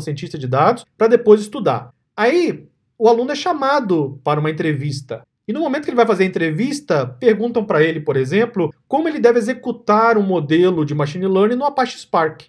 cientista 0.00 0.36
de 0.36 0.48
dados 0.48 0.84
para 0.98 1.06
depois 1.06 1.40
estudar. 1.40 1.94
Aí, 2.16 2.66
o 2.98 3.08
aluno 3.08 3.30
é 3.30 3.36
chamado 3.36 4.20
para 4.24 4.40
uma 4.40 4.50
entrevista. 4.50 5.22
E 5.46 5.52
no 5.52 5.60
momento 5.60 5.84
que 5.84 5.90
ele 5.90 5.96
vai 5.96 6.06
fazer 6.06 6.24
a 6.24 6.26
entrevista, 6.26 7.06
perguntam 7.06 7.64
para 7.64 7.80
ele, 7.80 8.00
por 8.00 8.16
exemplo, 8.16 8.74
como 8.88 9.08
ele 9.08 9.20
deve 9.20 9.38
executar 9.38 10.18
um 10.18 10.22
modelo 10.22 10.84
de 10.84 10.96
machine 10.96 11.28
learning 11.28 11.56
no 11.56 11.64
Apache 11.64 11.96
Spark. 11.96 12.42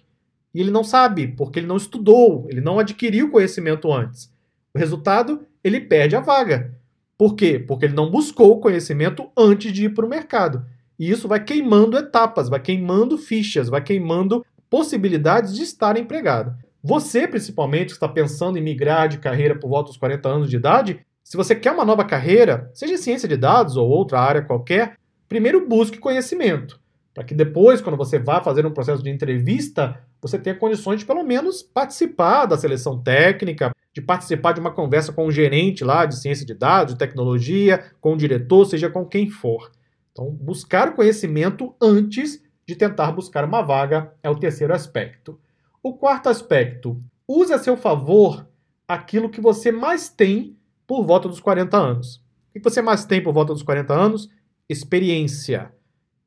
E 0.52 0.60
ele 0.60 0.72
não 0.72 0.82
sabe, 0.82 1.28
porque 1.28 1.60
ele 1.60 1.68
não 1.68 1.76
estudou, 1.76 2.46
ele 2.48 2.60
não 2.60 2.80
adquiriu 2.80 3.30
conhecimento 3.30 3.92
antes. 3.92 4.33
O 4.74 4.78
resultado, 4.78 5.46
ele 5.62 5.80
perde 5.80 6.16
a 6.16 6.20
vaga. 6.20 6.74
Por 7.16 7.36
quê? 7.36 7.58
Porque 7.58 7.84
ele 7.84 7.94
não 7.94 8.10
buscou 8.10 8.50
o 8.50 8.60
conhecimento 8.60 9.30
antes 9.36 9.72
de 9.72 9.84
ir 9.84 9.94
para 9.94 10.04
o 10.04 10.08
mercado. 10.08 10.66
E 10.98 11.08
isso 11.08 11.28
vai 11.28 11.42
queimando 11.42 11.96
etapas, 11.96 12.48
vai 12.48 12.60
queimando 12.60 13.16
fichas, 13.16 13.68
vai 13.68 13.82
queimando 13.82 14.44
possibilidades 14.68 15.54
de 15.54 15.62
estar 15.62 15.96
empregado. 15.96 16.52
Você, 16.82 17.28
principalmente, 17.28 17.86
que 17.86 17.92
está 17.92 18.08
pensando 18.08 18.58
em 18.58 18.62
migrar 18.62 19.08
de 19.08 19.18
carreira 19.18 19.54
por 19.54 19.68
volta 19.68 19.88
dos 19.88 19.96
40 19.96 20.28
anos 20.28 20.50
de 20.50 20.56
idade, 20.56 21.00
se 21.22 21.36
você 21.36 21.54
quer 21.54 21.70
uma 21.70 21.84
nova 21.84 22.04
carreira, 22.04 22.70
seja 22.74 22.94
em 22.94 22.98
ciência 22.98 23.28
de 23.28 23.36
dados 23.36 23.76
ou 23.76 23.88
outra 23.88 24.20
área 24.20 24.42
qualquer, 24.42 24.98
primeiro 25.28 25.66
busque 25.66 25.98
conhecimento, 25.98 26.80
para 27.14 27.22
que 27.22 27.34
depois, 27.34 27.80
quando 27.80 27.96
você 27.96 28.18
vá 28.18 28.42
fazer 28.42 28.66
um 28.66 28.72
processo 28.72 29.02
de 29.02 29.08
entrevista, 29.08 30.00
você 30.20 30.36
tenha 30.36 30.56
condições 30.56 30.98
de 30.98 31.06
pelo 31.06 31.22
menos 31.22 31.62
participar 31.62 32.46
da 32.46 32.58
seleção 32.58 33.00
técnica, 33.00 33.70
de 33.92 34.02
participar 34.02 34.52
de 34.52 34.60
uma 34.60 34.72
conversa 34.72 35.12
com 35.12 35.24
o 35.24 35.28
um 35.28 35.30
gerente 35.30 35.84
lá 35.84 36.04
de 36.04 36.18
ciência 36.18 36.44
de 36.44 36.54
dados, 36.54 36.94
de 36.94 36.98
tecnologia, 36.98 37.84
com 38.00 38.14
o 38.14 38.16
diretor, 38.16 38.64
seja 38.64 38.90
com 38.90 39.06
quem 39.06 39.30
for. 39.30 39.70
Então, 40.10 40.28
buscar 40.28 40.94
conhecimento 40.96 41.72
antes 41.80 42.42
de 42.66 42.74
tentar 42.74 43.12
buscar 43.12 43.44
uma 43.44 43.62
vaga 43.62 44.12
é 44.20 44.28
o 44.28 44.34
terceiro 44.34 44.74
aspecto. 44.74 45.38
O 45.80 45.94
quarto 45.94 46.28
aspecto, 46.28 47.00
use 47.28 47.52
a 47.52 47.58
seu 47.58 47.76
favor 47.76 48.48
aquilo 48.88 49.30
que 49.30 49.40
você 49.40 49.70
mais 49.70 50.08
tem 50.08 50.56
por 50.86 51.04
volta 51.04 51.28
dos 51.28 51.40
40 51.40 51.76
anos. 51.76 52.16
O 52.16 52.54
que 52.54 52.60
você 52.60 52.82
mais 52.82 53.04
tem 53.04 53.22
por 53.22 53.32
volta 53.32 53.52
dos 53.52 53.62
40 53.62 53.94
anos? 53.94 54.28
Experiência. 54.68 55.72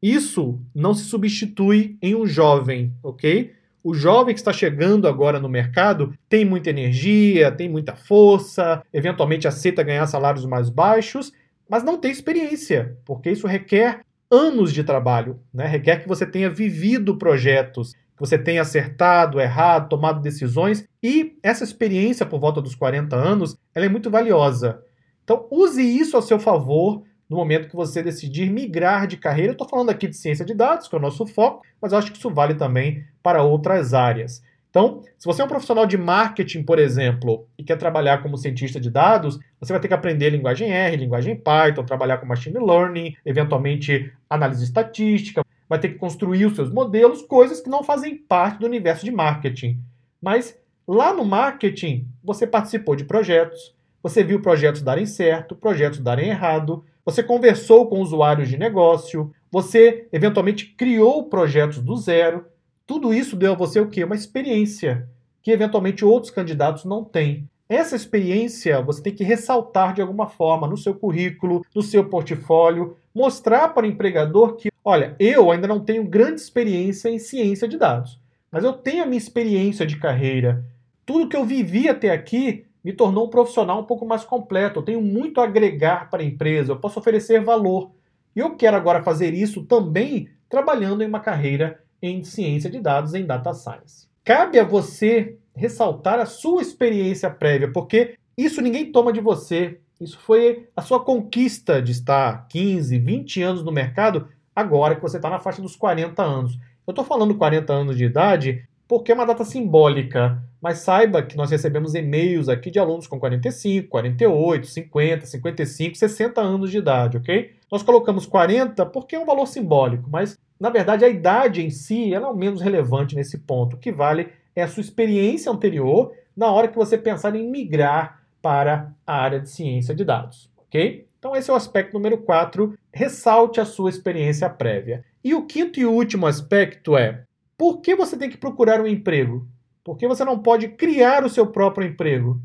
Isso 0.02 0.62
não 0.74 0.94
se 0.94 1.06
substitui 1.06 1.98
em 2.02 2.16
um 2.16 2.26
jovem, 2.26 2.94
ok? 3.02 3.54
O 3.84 3.94
jovem 3.94 4.34
que 4.34 4.40
está 4.40 4.52
chegando 4.52 5.08
agora 5.08 5.40
no 5.40 5.50
mercado 5.50 6.14
tem 6.28 6.44
muita 6.44 6.70
energia, 6.70 7.52
tem 7.52 7.70
muita 7.70 7.96
força, 7.96 8.84
eventualmente 8.94 9.48
aceita 9.48 9.84
ganhar 9.84 10.06
salários 10.08 10.46
mais 10.46 10.70
baixos, 10.70 11.32
mas 11.70 11.84
não 11.84 11.98
tem 11.98 12.12
experiência, 12.12 12.98
porque 13.06 13.32
isso 13.32 13.48
requer 13.48 14.02
anos 14.30 14.74
de 14.74 14.84
trabalho, 14.84 15.40
né? 15.54 15.66
requer 15.66 16.02
que 16.02 16.08
você 16.08 16.26
tenha 16.26 16.50
vivido 16.50 17.18
projetos, 17.18 17.94
que 17.94 18.20
você 18.20 18.38
tenha 18.38 18.62
acertado, 18.62 19.40
errado, 19.40 19.90
tomado 19.90 20.22
decisões, 20.22 20.86
e 21.02 21.38
essa 21.42 21.64
experiência 21.64 22.26
por 22.26 22.40
volta 22.40 22.62
dos 22.62 22.76
40 22.76 23.16
anos, 23.16 23.56
ela 23.74 23.86
é 23.86 23.90
muito 23.90 24.10
valiosa. 24.10 24.84
Então, 25.24 25.48
use 25.52 25.82
isso 25.82 26.18
a 26.18 26.22
seu 26.22 26.40
favor 26.40 27.04
no 27.30 27.38
momento 27.38 27.68
que 27.68 27.76
você 27.76 28.02
decidir 28.02 28.50
migrar 28.50 29.08
de 29.08 29.18
carreira. 29.18 29.50
Eu 29.50 29.54
estou 29.54 29.68
falando 29.68 29.90
aqui 29.90 30.08
de 30.08 30.16
ciência 30.16 30.46
de 30.46 30.54
dados, 30.54 30.88
que 30.88 30.96
é 30.96 30.98
o 30.98 31.02
nosso 31.02 31.26
foco, 31.26 31.64
mas 31.82 31.94
acho 31.94 32.12
que 32.12 32.18
isso 32.18 32.30
vale 32.30 32.56
também 32.56 33.04
para 33.22 33.44
outras 33.44 33.94
áreas. 33.94 34.42
Então, 34.70 35.02
se 35.18 35.26
você 35.26 35.42
é 35.42 35.46
um 35.46 35.48
profissional 35.48 35.86
de 35.86 35.98
marketing, 35.98 36.62
por 36.62 36.78
exemplo, 36.78 37.48
e 37.58 37.64
quer 37.64 37.78
trabalhar 37.78 38.22
como 38.22 38.38
cientista 38.38 38.80
de 38.80 38.92
dados, 38.92 39.40
você 39.60 39.74
vai 39.74 39.80
ter 39.82 39.88
que 39.88 39.94
aprender 39.94 40.30
linguagem 40.30 40.72
R, 40.72 40.98
linguagem 40.98 41.36
Python, 41.36 41.84
trabalhar 41.84 42.18
com 42.18 42.26
machine 42.26 42.60
learning, 42.60 43.16
eventualmente 43.26 44.12
análise 44.30 44.64
estatística, 44.64 45.42
vai 45.68 45.80
ter 45.80 45.90
que 45.90 45.96
construir 45.96 46.46
os 46.46 46.56
seus 46.56 46.72
modelos, 46.72 47.22
coisas 47.24 47.60
que 47.60 47.70
não 47.70 47.84
fazem 47.84 48.18
parte 48.18 48.60
do 48.60 48.66
universo 48.66 49.04
de 49.04 49.12
marketing. 49.12 49.80
Mas 50.22 50.58
lá 50.88 51.14
no 51.14 51.26
marketing, 51.26 52.08
você 52.24 52.46
participou 52.46 52.96
de 52.96 53.04
projetos, 53.04 53.76
você 54.02 54.24
viu 54.24 54.42
projetos 54.42 54.82
darem 54.82 55.06
certo, 55.06 55.56
projetos 55.56 56.00
darem 56.00 56.30
errado, 56.30 56.86
você 57.08 57.24
conversou 57.24 57.88
com 57.88 58.02
usuários 58.02 58.50
de 58.50 58.58
negócio, 58.58 59.32
você 59.50 60.10
eventualmente 60.12 60.66
criou 60.78 61.24
projetos 61.30 61.80
do 61.80 61.96
zero. 61.96 62.46
Tudo 62.86 63.14
isso 63.14 63.38
deu 63.38 63.54
a 63.54 63.56
você 63.56 63.80
o 63.80 63.88
quê? 63.88 64.04
Uma 64.04 64.14
experiência 64.14 65.08
que 65.42 65.50
eventualmente 65.50 66.04
outros 66.04 66.30
candidatos 66.30 66.84
não 66.84 67.06
têm. 67.06 67.50
Essa 67.70 67.96
experiência 67.96 68.82
você 68.82 69.02
tem 69.02 69.16
que 69.16 69.24
ressaltar 69.24 69.94
de 69.94 70.02
alguma 70.02 70.28
forma 70.28 70.68
no 70.68 70.76
seu 70.76 70.94
currículo, 70.94 71.66
no 71.74 71.82
seu 71.82 72.04
portfólio, 72.10 72.98
mostrar 73.16 73.70
para 73.70 73.86
o 73.86 73.90
empregador 73.90 74.58
que 74.58 74.70
Olha, 74.84 75.16
eu 75.18 75.50
ainda 75.50 75.66
não 75.66 75.80
tenho 75.80 76.04
grande 76.04 76.42
experiência 76.42 77.08
em 77.08 77.20
ciência 77.20 77.70
de 77.70 77.78
dados, 77.78 78.20
mas 78.52 78.66
eu 78.66 78.74
tenho 78.74 79.04
a 79.04 79.06
minha 79.06 79.18
experiência 79.18 79.86
de 79.86 79.96
carreira. 79.96 80.66
Tudo 81.06 81.30
que 81.30 81.38
eu 81.38 81.46
vivi 81.46 81.88
até 81.88 82.10
aqui 82.10 82.66
me 82.88 82.94
tornou 82.94 83.26
um 83.26 83.30
profissional 83.30 83.82
um 83.82 83.84
pouco 83.84 84.06
mais 84.06 84.24
completo. 84.24 84.80
Eu 84.80 84.84
tenho 84.84 85.02
muito 85.02 85.42
a 85.42 85.44
agregar 85.44 86.10
para 86.10 86.24
a 86.24 86.26
empresa, 86.26 86.72
eu 86.72 86.80
posso 86.80 86.98
oferecer 86.98 87.44
valor. 87.44 87.92
E 88.34 88.40
eu 88.40 88.56
quero 88.56 88.78
agora 88.78 89.04
fazer 89.04 89.34
isso 89.34 89.66
também 89.66 90.30
trabalhando 90.48 91.04
em 91.04 91.06
uma 91.06 91.20
carreira 91.20 91.84
em 92.02 92.24
ciência 92.24 92.70
de 92.70 92.80
dados, 92.80 93.14
em 93.14 93.26
data 93.26 93.54
science. 93.54 94.08
Cabe 94.24 94.58
a 94.58 94.64
você 94.64 95.36
ressaltar 95.54 96.18
a 96.18 96.26
sua 96.26 96.62
experiência 96.62 97.30
prévia, 97.30 97.70
porque 97.74 98.16
isso 98.38 98.62
ninguém 98.62 98.90
toma 98.90 99.12
de 99.12 99.20
você. 99.20 99.82
Isso 100.00 100.18
foi 100.20 100.70
a 100.74 100.82
sua 100.82 101.04
conquista 101.04 101.82
de 101.82 101.92
estar 101.92 102.48
15, 102.48 102.98
20 103.00 103.42
anos 103.42 103.64
no 103.66 103.72
mercado 103.74 104.30
agora 104.56 104.96
que 104.96 105.02
você 105.02 105.18
está 105.18 105.30
na 105.30 105.40
faixa 105.40 105.62
dos 105.62 105.76
40 105.76 106.24
anos. 106.24 106.58
Eu 106.88 106.92
estou 106.92 107.04
falando 107.04 107.36
40 107.36 107.74
anos 107.74 107.98
de 107.98 108.06
idade 108.06 108.66
porque 108.88 109.12
é 109.12 109.16
uma 109.16 109.26
data 109.26 109.44
simbólica, 109.44 110.42
mas 110.62 110.80
saiba 110.80 111.22
que 111.22 111.36
nós 111.36 111.52
recebemos 111.52 111.94
e-mails 111.94 112.48
aqui 112.48 112.72
de 112.72 112.80
alunos 112.80 113.08
com 113.08 113.20
45, 113.20 113.90
48, 113.90 114.68
50, 114.68 115.26
55, 115.26 115.96
60 115.96 116.42
anos 116.42 116.72
de 116.72 116.78
idade, 116.78 117.18
ok? 117.18 117.52
Nós 117.72 117.84
colocamos 117.84 118.26
40 118.26 118.86
porque 118.86 119.16
é 119.16 119.20
um 119.20 119.26
valor 119.26 119.46
simbólico, 119.46 120.10
mas 120.10 120.38
na 120.60 120.70
verdade 120.70 121.04
a 121.04 121.10
idade 121.10 121.66
em 121.66 121.70
si 121.70 122.14
ela 122.14 122.28
é 122.28 122.32
o 122.32 122.36
menos 122.36 122.62
relevante 122.62 123.16
nesse 123.16 123.40
ponto. 123.40 123.76
O 123.76 123.80
que 123.80 123.92
vale 123.92 124.30
é 124.56 124.64
a 124.64 124.68
sua 124.68 124.82
experiência 124.82 125.52
anterior 125.52 126.14
na 126.36 126.52
hora 126.52 126.68
que 126.68 126.76
você 126.76 126.98
pensar 126.98 127.36
em 127.36 127.50
migrar 127.50 128.24
para 128.42 128.94
a 129.06 129.18
área 129.18 129.40
de 129.40 129.50
ciência 129.50 129.94
de 129.94 130.06
dados, 130.06 130.50
ok? 130.58 131.08
Então, 131.20 131.36
esse 131.36 131.50
é 131.50 131.54
o 131.54 131.58
aspecto 131.58 131.94
número 131.94 132.20
4. 132.20 132.78
Ressalte 132.94 133.60
a 133.60 133.66
sua 133.66 133.90
experiência 133.90 134.50
prévia. 134.50 135.04
E 135.24 135.34
o 135.34 135.46
quinto 135.46 135.80
e 135.80 135.86
último 135.86 136.28
aspecto 136.28 136.96
é: 136.96 137.24
por 137.58 137.82
que 137.82 137.96
você 137.96 138.16
tem 138.18 138.30
que 138.30 138.38
procurar 138.38 138.82
um 138.82 138.88
emprego? 138.88 139.48
Por 139.84 139.98
que 139.98 140.08
você 140.08 140.24
não 140.24 140.40
pode 140.40 140.70
criar 140.70 141.24
o 141.24 141.30
seu 141.30 141.48
próprio 141.48 141.88
emprego? 141.88 142.40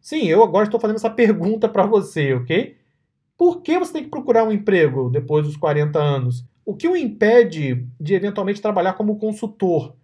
Sim, 0.00 0.26
eu 0.26 0.42
agora 0.42 0.64
estou 0.64 0.80
fazendo 0.80 0.96
essa 0.96 1.10
pergunta 1.10 1.68
para 1.68 1.84
você, 1.84 2.34
ok? 2.34 2.76
Por 3.36 3.60
que 3.60 3.78
você 3.78 3.92
tem 3.92 4.04
que 4.04 4.10
procurar 4.10 4.44
um 4.44 4.52
emprego 4.52 5.10
depois 5.10 5.46
dos 5.46 5.56
40 5.56 5.98
anos? 5.98 6.44
O 6.64 6.74
que 6.74 6.88
o 6.88 6.96
impede 6.96 7.86
de 8.00 8.14
eventualmente 8.14 8.62
trabalhar 8.62 8.94
como 8.94 9.18
consultor, 9.18 9.94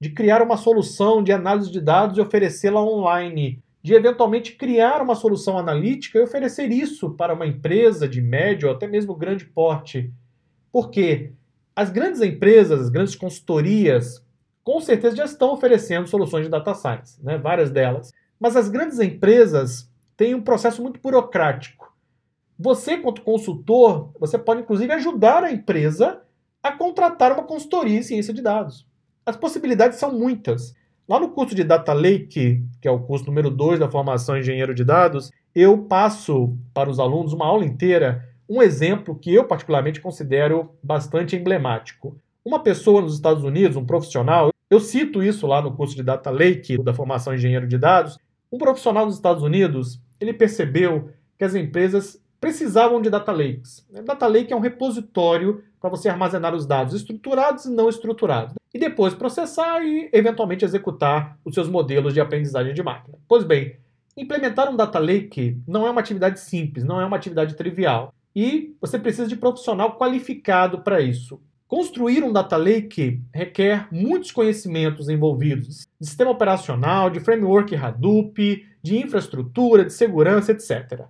de 0.00 0.10
criar 0.10 0.42
uma 0.42 0.56
solução 0.56 1.22
de 1.22 1.32
análise 1.32 1.70
de 1.70 1.80
dados 1.80 2.18
e 2.18 2.20
oferecê-la 2.20 2.82
online? 2.82 3.62
de 3.82 3.94
eventualmente 3.94 4.52
criar 4.52 5.02
uma 5.02 5.16
solução 5.16 5.58
analítica 5.58 6.18
e 6.18 6.22
oferecer 6.22 6.70
isso 6.70 7.10
para 7.10 7.34
uma 7.34 7.46
empresa 7.46 8.08
de 8.08 8.20
médio 8.20 8.68
ou 8.68 8.74
até 8.74 8.86
mesmo 8.86 9.14
grande 9.14 9.44
porte. 9.44 10.12
Porque 10.70 11.32
as 11.74 11.90
grandes 11.90 12.20
empresas, 12.20 12.80
as 12.80 12.88
grandes 12.88 13.14
consultorias, 13.14 14.24
com 14.62 14.80
certeza 14.80 15.16
já 15.16 15.24
estão 15.24 15.52
oferecendo 15.52 16.06
soluções 16.06 16.44
de 16.44 16.50
data 16.50 16.74
science, 16.74 17.22
né? 17.22 17.38
várias 17.38 17.70
delas. 17.70 18.12
Mas 18.38 18.56
as 18.56 18.68
grandes 18.68 18.98
empresas 19.00 19.90
têm 20.16 20.34
um 20.34 20.42
processo 20.42 20.82
muito 20.82 21.00
burocrático. 21.00 21.92
Você, 22.58 22.98
quanto 22.98 23.22
consultor, 23.22 24.10
você 24.18 24.38
pode 24.38 24.60
inclusive 24.60 24.92
ajudar 24.92 25.42
a 25.42 25.52
empresa 25.52 26.22
a 26.62 26.70
contratar 26.70 27.32
uma 27.32 27.42
consultoria 27.42 27.98
em 27.98 28.02
ciência 28.02 28.32
de 28.32 28.42
dados. 28.42 28.86
As 29.26 29.36
possibilidades 29.36 29.98
são 29.98 30.12
muitas. 30.12 30.74
Lá 31.08 31.18
no 31.18 31.30
curso 31.30 31.54
de 31.54 31.64
Data 31.64 31.92
Lake, 31.92 32.64
que 32.80 32.86
é 32.86 32.90
o 32.90 33.00
curso 33.00 33.26
número 33.26 33.50
2 33.50 33.80
da 33.80 33.90
formação 33.90 34.38
engenheiro 34.38 34.74
de 34.74 34.84
dados, 34.84 35.30
eu 35.54 35.78
passo 35.78 36.56
para 36.72 36.88
os 36.88 37.00
alunos 37.00 37.32
uma 37.32 37.46
aula 37.46 37.64
inteira 37.64 38.28
um 38.48 38.62
exemplo 38.62 39.14
que 39.14 39.32
eu 39.32 39.44
particularmente 39.44 40.00
considero 40.00 40.70
bastante 40.82 41.36
emblemático. 41.36 42.16
Uma 42.44 42.62
pessoa 42.62 43.00
nos 43.00 43.14
Estados 43.14 43.44
Unidos, 43.44 43.76
um 43.76 43.84
profissional, 43.84 44.50
eu 44.70 44.80
cito 44.80 45.22
isso 45.22 45.46
lá 45.46 45.60
no 45.60 45.76
curso 45.76 45.94
de 45.94 46.02
Data 46.02 46.30
Lake 46.30 46.82
da 46.82 46.94
formação 46.94 47.34
engenheiro 47.34 47.68
de 47.68 47.78
dados, 47.78 48.18
um 48.50 48.58
profissional 48.58 49.06
nos 49.06 49.14
Estados 49.14 49.42
Unidos, 49.42 50.00
ele 50.20 50.32
percebeu 50.32 51.10
que 51.38 51.44
as 51.44 51.54
empresas 51.54 52.20
precisavam 52.40 53.00
de 53.00 53.08
data 53.08 53.30
lakes. 53.30 53.86
Data 54.04 54.26
lake 54.26 54.52
é 54.52 54.56
um 54.56 54.60
repositório 54.60 55.62
para 55.80 55.88
você 55.88 56.08
armazenar 56.08 56.54
os 56.54 56.66
dados 56.66 56.92
estruturados 56.92 57.66
e 57.66 57.70
não 57.70 57.88
estruturados. 57.88 58.54
e 58.74 58.78
depois 58.78 59.12
processar 59.14 59.82
e 59.84 60.08
eventualmente 60.12 60.64
executar 60.64 61.36
os 61.44 61.54
seus 61.54 61.68
modelos 61.68 62.14
de 62.14 62.20
aprendizagem 62.20 62.72
de 62.72 62.82
máquina. 62.82 63.18
Pois 63.28 63.44
bem, 63.44 63.76
implementar 64.16 64.70
um 64.70 64.76
data 64.76 64.98
lake 64.98 65.60
não 65.68 65.86
é 65.86 65.90
uma 65.90 66.00
atividade 66.00 66.40
simples, 66.40 66.82
não 66.82 67.00
é 67.00 67.04
uma 67.04 67.16
atividade 67.16 67.54
trivial. 67.54 68.14
E 68.34 68.74
você 68.80 68.98
precisa 68.98 69.26
de 69.26 69.36
profissional 69.36 69.96
qualificado 69.98 70.80
para 70.80 71.00
isso. 71.00 71.40
Construir 71.68 72.22
um 72.22 72.32
data 72.32 72.56
lake 72.56 73.22
requer 73.32 73.88
muitos 73.90 74.30
conhecimentos 74.30 75.08
envolvidos 75.08 75.86
de 76.00 76.06
sistema 76.06 76.30
operacional, 76.30 77.08
de 77.08 77.20
framework 77.20 77.74
Hadoop, 77.74 78.66
de 78.82 78.98
infraestrutura, 78.98 79.84
de 79.84 79.92
segurança, 79.92 80.52
etc. 80.52 81.06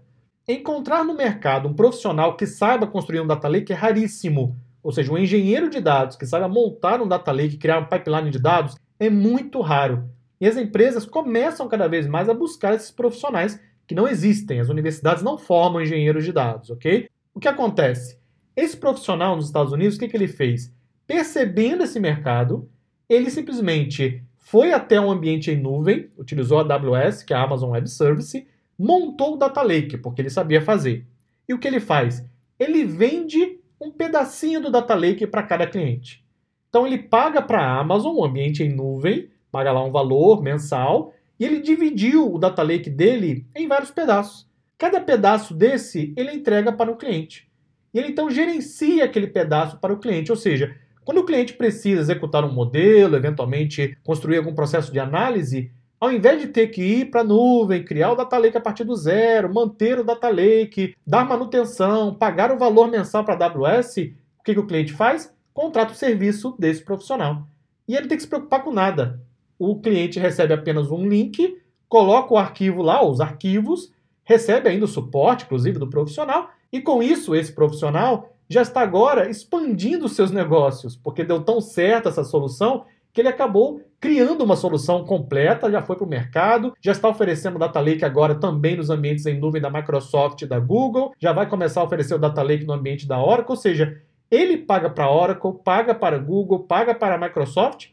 Encontrar 0.46 1.04
no 1.04 1.14
mercado 1.14 1.68
um 1.68 1.74
profissional 1.74 2.36
que 2.36 2.46
saiba 2.46 2.86
construir 2.86 3.20
um 3.20 3.26
data 3.26 3.48
lake 3.48 3.72
é 3.72 3.76
raríssimo. 3.76 4.56
Ou 4.82 4.90
seja, 4.92 5.12
um 5.12 5.18
engenheiro 5.18 5.70
de 5.70 5.80
dados 5.80 6.16
que 6.16 6.26
saiba 6.26 6.48
montar 6.48 7.00
um 7.00 7.08
data 7.08 7.30
lake, 7.30 7.56
criar 7.56 7.78
um 7.78 7.86
pipeline 7.86 8.30
de 8.30 8.38
dados, 8.40 8.76
é 8.98 9.08
muito 9.08 9.60
raro. 9.60 10.08
E 10.40 10.46
as 10.46 10.56
empresas 10.56 11.06
começam 11.06 11.68
cada 11.68 11.86
vez 11.88 12.06
mais 12.06 12.28
a 12.28 12.34
buscar 12.34 12.74
esses 12.74 12.90
profissionais 12.90 13.60
que 13.92 13.94
não 13.94 14.08
existem. 14.08 14.58
As 14.58 14.70
universidades 14.70 15.22
não 15.22 15.36
formam 15.36 15.82
engenheiros 15.82 16.24
de 16.24 16.32
dados, 16.32 16.70
ok? 16.70 17.08
O 17.34 17.38
que 17.38 17.46
acontece? 17.46 18.18
Esse 18.56 18.76
profissional 18.76 19.36
nos 19.36 19.46
Estados 19.46 19.72
Unidos, 19.72 19.96
o 19.96 19.98
que, 20.00 20.08
que 20.08 20.16
ele 20.16 20.28
fez? 20.28 20.74
Percebendo 21.06 21.84
esse 21.84 22.00
mercado, 22.00 22.68
ele 23.08 23.30
simplesmente 23.30 24.22
foi 24.38 24.72
até 24.72 24.98
um 24.98 25.10
ambiente 25.10 25.50
em 25.50 25.60
nuvem, 25.60 26.10
utilizou 26.16 26.58
a 26.58 26.62
AWS, 26.62 27.22
que 27.22 27.34
é 27.34 27.36
a 27.36 27.42
Amazon 27.42 27.70
Web 27.70 27.88
Service, 27.88 28.46
montou 28.78 29.34
o 29.34 29.36
Data 29.36 29.62
Lake, 29.62 29.98
porque 29.98 30.22
ele 30.22 30.30
sabia 30.30 30.62
fazer. 30.62 31.06
E 31.46 31.52
o 31.52 31.58
que 31.58 31.68
ele 31.68 31.80
faz? 31.80 32.24
Ele 32.58 32.84
vende 32.84 33.58
um 33.80 33.90
pedacinho 33.90 34.60
do 34.60 34.70
Data 34.70 34.94
Lake 34.94 35.26
para 35.26 35.42
cada 35.42 35.66
cliente. 35.66 36.24
Então 36.68 36.86
ele 36.86 36.98
paga 36.98 37.42
para 37.42 37.62
a 37.62 37.80
Amazon 37.80 38.16
um 38.16 38.24
ambiente 38.24 38.62
em 38.62 38.74
nuvem, 38.74 39.28
paga 39.50 39.70
lá 39.72 39.84
um 39.84 39.90
valor 39.90 40.42
mensal, 40.42 41.12
e 41.38 41.44
ele 41.44 41.60
dividiu 41.60 42.32
o 42.32 42.38
Data 42.38 42.62
Lake 42.62 42.90
dele 42.90 43.46
em 43.54 43.66
vários 43.66 43.90
pedaços. 43.90 44.48
Cada 44.78 45.00
pedaço 45.00 45.54
desse 45.54 46.12
ele 46.16 46.32
entrega 46.32 46.72
para 46.72 46.90
o 46.90 46.96
cliente. 46.96 47.48
E 47.92 47.98
ele 47.98 48.08
então 48.08 48.30
gerencia 48.30 49.04
aquele 49.04 49.26
pedaço 49.26 49.78
para 49.78 49.92
o 49.92 49.98
cliente, 49.98 50.30
ou 50.30 50.36
seja, 50.36 50.74
quando 51.04 51.18
o 51.18 51.24
cliente 51.24 51.54
precisa 51.54 52.00
executar 52.00 52.44
um 52.44 52.52
modelo, 52.52 53.16
eventualmente 53.16 53.96
construir 54.04 54.38
algum 54.38 54.54
processo 54.54 54.92
de 54.92 55.00
análise, 55.00 55.70
ao 56.00 56.12
invés 56.12 56.40
de 56.40 56.48
ter 56.48 56.68
que 56.68 56.82
ir 56.82 57.10
para 57.10 57.20
a 57.20 57.24
nuvem, 57.24 57.84
criar 57.84 58.12
o 58.12 58.16
data 58.16 58.36
lake 58.38 58.56
a 58.56 58.60
partir 58.60 58.84
do 58.84 58.96
zero, 58.96 59.52
manter 59.52 59.98
o 59.98 60.04
data 60.04 60.28
lake, 60.28 60.96
dar 61.06 61.24
manutenção, 61.28 62.14
pagar 62.14 62.50
o 62.50 62.58
valor 62.58 62.90
mensal 62.90 63.24
para 63.24 63.34
a 63.34 63.48
AWS, 63.48 63.96
o 64.38 64.42
que, 64.44 64.54
que 64.54 64.58
o 64.58 64.66
cliente 64.66 64.92
faz? 64.92 65.32
Contrata 65.54 65.92
o 65.92 65.96
serviço 65.96 66.56
desse 66.58 66.82
profissional. 66.82 67.46
E 67.86 67.94
ele 67.94 68.08
tem 68.08 68.16
que 68.16 68.22
se 68.22 68.28
preocupar 68.28 68.64
com 68.64 68.72
nada. 68.72 69.20
O 69.64 69.76
cliente 69.76 70.18
recebe 70.18 70.52
apenas 70.52 70.90
um 70.90 71.06
link, 71.06 71.56
coloca 71.88 72.34
o 72.34 72.36
arquivo 72.36 72.82
lá, 72.82 73.06
os 73.06 73.20
arquivos, 73.20 73.92
recebe 74.24 74.68
ainda 74.68 74.86
o 74.86 74.88
suporte, 74.88 75.44
inclusive, 75.44 75.78
do 75.78 75.88
profissional, 75.88 76.50
e 76.72 76.80
com 76.80 77.00
isso, 77.00 77.32
esse 77.32 77.52
profissional 77.52 78.34
já 78.48 78.62
está 78.62 78.80
agora 78.80 79.30
expandindo 79.30 80.08
seus 80.08 80.32
negócios, 80.32 80.96
porque 80.96 81.22
deu 81.22 81.44
tão 81.44 81.60
certo 81.60 82.08
essa 82.08 82.24
solução 82.24 82.86
que 83.12 83.20
ele 83.20 83.28
acabou 83.28 83.80
criando 84.00 84.42
uma 84.42 84.56
solução 84.56 85.04
completa, 85.04 85.70
já 85.70 85.80
foi 85.80 85.94
para 85.94 86.06
o 86.06 86.10
mercado, 86.10 86.74
já 86.80 86.90
está 86.90 87.08
oferecendo 87.08 87.54
o 87.54 87.60
Data 87.60 87.78
Lake 87.78 88.04
agora 88.04 88.34
também 88.34 88.76
nos 88.76 88.90
ambientes 88.90 89.26
em 89.26 89.38
nuvem 89.38 89.62
da 89.62 89.70
Microsoft 89.70 90.42
e 90.42 90.46
da 90.46 90.58
Google, 90.58 91.12
já 91.20 91.32
vai 91.32 91.48
começar 91.48 91.82
a 91.82 91.84
oferecer 91.84 92.16
o 92.16 92.18
Data 92.18 92.42
Lake 92.42 92.64
no 92.64 92.72
ambiente 92.72 93.06
da 93.06 93.22
Oracle, 93.22 93.52
ou 93.52 93.56
seja, 93.56 94.02
ele 94.28 94.56
paga 94.56 94.90
para 94.90 95.04
a 95.04 95.14
Oracle, 95.14 95.52
paga 95.62 95.94
para 95.94 96.16
a 96.16 96.18
Google, 96.18 96.64
paga 96.64 96.92
para 96.96 97.14
a 97.14 97.18
Microsoft, 97.18 97.92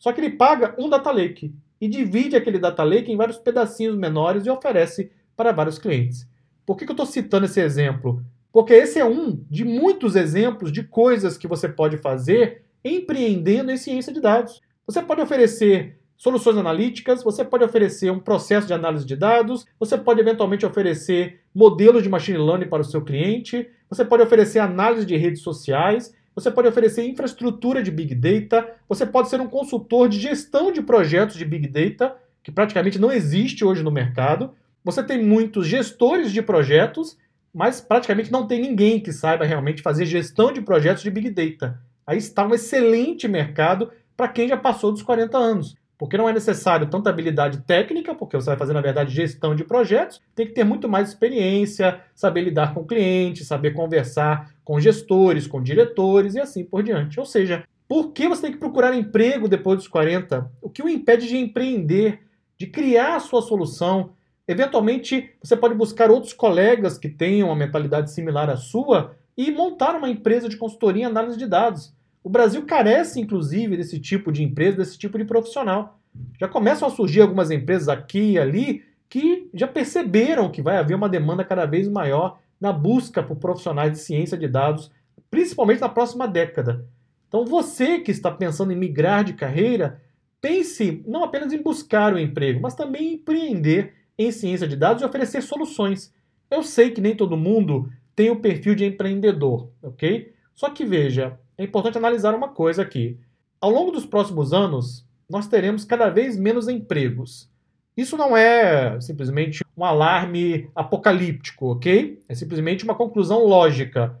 só 0.00 0.12
que 0.12 0.20
ele 0.20 0.30
paga 0.30 0.74
um 0.78 0.88
Data 0.88 1.12
Lake 1.12 1.54
e 1.80 1.86
divide 1.86 2.34
aquele 2.34 2.58
Data 2.58 2.82
Lake 2.82 3.12
em 3.12 3.16
vários 3.16 3.38
pedacinhos 3.38 3.96
menores 3.96 4.46
e 4.46 4.50
oferece 4.50 5.12
para 5.36 5.52
vários 5.52 5.78
clientes. 5.78 6.26
Por 6.66 6.76
que, 6.76 6.84
que 6.84 6.90
eu 6.90 6.94
estou 6.94 7.06
citando 7.06 7.44
esse 7.44 7.60
exemplo? 7.60 8.24
Porque 8.50 8.72
esse 8.72 8.98
é 8.98 9.04
um 9.04 9.44
de 9.48 9.64
muitos 9.64 10.16
exemplos 10.16 10.72
de 10.72 10.82
coisas 10.82 11.38
que 11.38 11.46
você 11.46 11.68
pode 11.68 11.98
fazer 11.98 12.62
empreendendo 12.84 13.70
em 13.70 13.76
ciência 13.76 14.12
de 14.12 14.20
dados. 14.20 14.60
Você 14.86 15.02
pode 15.02 15.20
oferecer 15.20 15.98
soluções 16.16 16.56
analíticas, 16.56 17.22
você 17.22 17.44
pode 17.44 17.64
oferecer 17.64 18.10
um 18.10 18.18
processo 18.18 18.66
de 18.66 18.74
análise 18.74 19.06
de 19.06 19.16
dados, 19.16 19.66
você 19.78 19.96
pode 19.96 20.20
eventualmente 20.20 20.66
oferecer 20.66 21.40
modelos 21.54 22.02
de 22.02 22.08
machine 22.08 22.38
learning 22.38 22.68
para 22.68 22.82
o 22.82 22.84
seu 22.84 23.02
cliente, 23.02 23.68
você 23.88 24.04
pode 24.04 24.22
oferecer 24.22 24.58
análise 24.58 25.06
de 25.06 25.16
redes 25.16 25.42
sociais, 25.42 26.14
você 26.34 26.50
pode 26.50 26.68
oferecer 26.68 27.04
infraestrutura 27.04 27.82
de 27.82 27.90
Big 27.90 28.14
Data, 28.14 28.68
você 28.88 29.04
pode 29.04 29.28
ser 29.28 29.40
um 29.40 29.48
consultor 29.48 30.08
de 30.08 30.18
gestão 30.18 30.72
de 30.72 30.82
projetos 30.82 31.36
de 31.36 31.44
Big 31.44 31.68
Data, 31.68 32.16
que 32.42 32.52
praticamente 32.52 32.98
não 32.98 33.12
existe 33.12 33.64
hoje 33.64 33.82
no 33.82 33.90
mercado. 33.90 34.54
Você 34.84 35.02
tem 35.02 35.22
muitos 35.22 35.66
gestores 35.66 36.32
de 36.32 36.40
projetos, 36.40 37.18
mas 37.52 37.80
praticamente 37.80 38.32
não 38.32 38.46
tem 38.46 38.60
ninguém 38.60 39.00
que 39.00 39.12
saiba 39.12 39.44
realmente 39.44 39.82
fazer 39.82 40.06
gestão 40.06 40.52
de 40.52 40.62
projetos 40.62 41.02
de 41.02 41.10
Big 41.10 41.30
Data. 41.30 41.80
Aí 42.06 42.18
está 42.18 42.46
um 42.46 42.54
excelente 42.54 43.28
mercado 43.28 43.90
para 44.16 44.28
quem 44.28 44.48
já 44.48 44.56
passou 44.56 44.92
dos 44.92 45.02
40 45.02 45.36
anos. 45.36 45.76
Porque 46.00 46.16
não 46.16 46.26
é 46.26 46.32
necessário 46.32 46.88
tanta 46.88 47.10
habilidade 47.10 47.58
técnica, 47.58 48.14
porque 48.14 48.34
você 48.34 48.46
vai 48.46 48.56
fazer, 48.56 48.72
na 48.72 48.80
verdade, 48.80 49.14
gestão 49.14 49.54
de 49.54 49.64
projetos, 49.64 50.18
tem 50.34 50.46
que 50.46 50.54
ter 50.54 50.64
muito 50.64 50.88
mais 50.88 51.10
experiência, 51.10 52.00
saber 52.14 52.40
lidar 52.40 52.72
com 52.72 52.86
clientes, 52.86 53.46
saber 53.46 53.74
conversar 53.74 54.50
com 54.64 54.80
gestores, 54.80 55.46
com 55.46 55.62
diretores 55.62 56.36
e 56.36 56.40
assim 56.40 56.64
por 56.64 56.82
diante. 56.82 57.20
Ou 57.20 57.26
seja, 57.26 57.64
por 57.86 58.12
que 58.12 58.26
você 58.26 58.40
tem 58.40 58.52
que 58.52 58.56
procurar 58.56 58.96
emprego 58.96 59.46
depois 59.46 59.76
dos 59.76 59.88
40? 59.88 60.50
O 60.62 60.70
que 60.70 60.82
o 60.82 60.88
impede 60.88 61.28
de 61.28 61.36
empreender, 61.36 62.20
de 62.56 62.66
criar 62.66 63.16
a 63.16 63.20
sua 63.20 63.42
solução? 63.42 64.14
Eventualmente, 64.48 65.34
você 65.42 65.54
pode 65.54 65.74
buscar 65.74 66.10
outros 66.10 66.32
colegas 66.32 66.96
que 66.96 67.10
tenham 67.10 67.48
uma 67.48 67.56
mentalidade 67.56 68.10
similar 68.10 68.48
à 68.48 68.56
sua 68.56 69.14
e 69.36 69.50
montar 69.50 69.94
uma 69.94 70.08
empresa 70.08 70.48
de 70.48 70.56
consultoria 70.56 71.02
em 71.02 71.06
análise 71.06 71.36
de 71.36 71.46
dados. 71.46 71.94
O 72.22 72.28
Brasil 72.28 72.64
carece, 72.66 73.20
inclusive, 73.20 73.76
desse 73.76 73.98
tipo 73.98 74.30
de 74.30 74.42
empresa, 74.42 74.76
desse 74.76 74.98
tipo 74.98 75.16
de 75.16 75.24
profissional. 75.24 75.98
Já 76.38 76.48
começam 76.48 76.86
a 76.86 76.90
surgir 76.90 77.22
algumas 77.22 77.50
empresas 77.50 77.88
aqui 77.88 78.32
e 78.32 78.38
ali 78.38 78.84
que 79.08 79.48
já 79.54 79.66
perceberam 79.66 80.50
que 80.50 80.62
vai 80.62 80.76
haver 80.76 80.94
uma 80.94 81.08
demanda 81.08 81.44
cada 81.44 81.66
vez 81.66 81.88
maior 81.88 82.38
na 82.60 82.72
busca 82.72 83.22
por 83.22 83.36
profissionais 83.36 83.92
de 83.92 83.98
ciência 83.98 84.36
de 84.36 84.46
dados, 84.46 84.90
principalmente 85.30 85.80
na 85.80 85.88
próxima 85.88 86.28
década. 86.28 86.86
Então, 87.26 87.44
você 87.44 88.00
que 88.00 88.10
está 88.10 88.30
pensando 88.30 88.72
em 88.72 88.76
migrar 88.76 89.24
de 89.24 89.32
carreira, 89.32 90.00
pense 90.40 91.02
não 91.06 91.24
apenas 91.24 91.52
em 91.52 91.62
buscar 91.62 92.12
o 92.12 92.16
um 92.16 92.18
emprego, 92.18 92.60
mas 92.60 92.74
também 92.74 93.02
em 93.02 93.14
empreender 93.14 93.94
em 94.18 94.30
ciência 94.30 94.68
de 94.68 94.76
dados 94.76 95.02
e 95.02 95.06
oferecer 95.06 95.42
soluções. 95.42 96.12
Eu 96.50 96.62
sei 96.62 96.90
que 96.90 97.00
nem 97.00 97.16
todo 97.16 97.36
mundo 97.36 97.90
tem 98.14 98.30
o 98.30 98.40
perfil 98.40 98.74
de 98.74 98.84
empreendedor, 98.84 99.70
ok? 99.82 100.34
Só 100.54 100.68
que 100.70 100.84
veja, 100.84 101.38
é 101.60 101.64
importante 101.64 101.98
analisar 101.98 102.34
uma 102.34 102.48
coisa 102.48 102.80
aqui. 102.80 103.18
Ao 103.60 103.70
longo 103.70 103.90
dos 103.90 104.06
próximos 104.06 104.54
anos, 104.54 105.06
nós 105.28 105.46
teremos 105.46 105.84
cada 105.84 106.08
vez 106.08 106.34
menos 106.34 106.68
empregos. 106.68 107.50
Isso 107.94 108.16
não 108.16 108.34
é 108.34 108.98
simplesmente 108.98 109.62
um 109.76 109.84
alarme 109.84 110.70
apocalíptico, 110.74 111.72
ok? 111.72 112.18
É 112.26 112.34
simplesmente 112.34 112.82
uma 112.82 112.94
conclusão 112.94 113.44
lógica. 113.44 114.18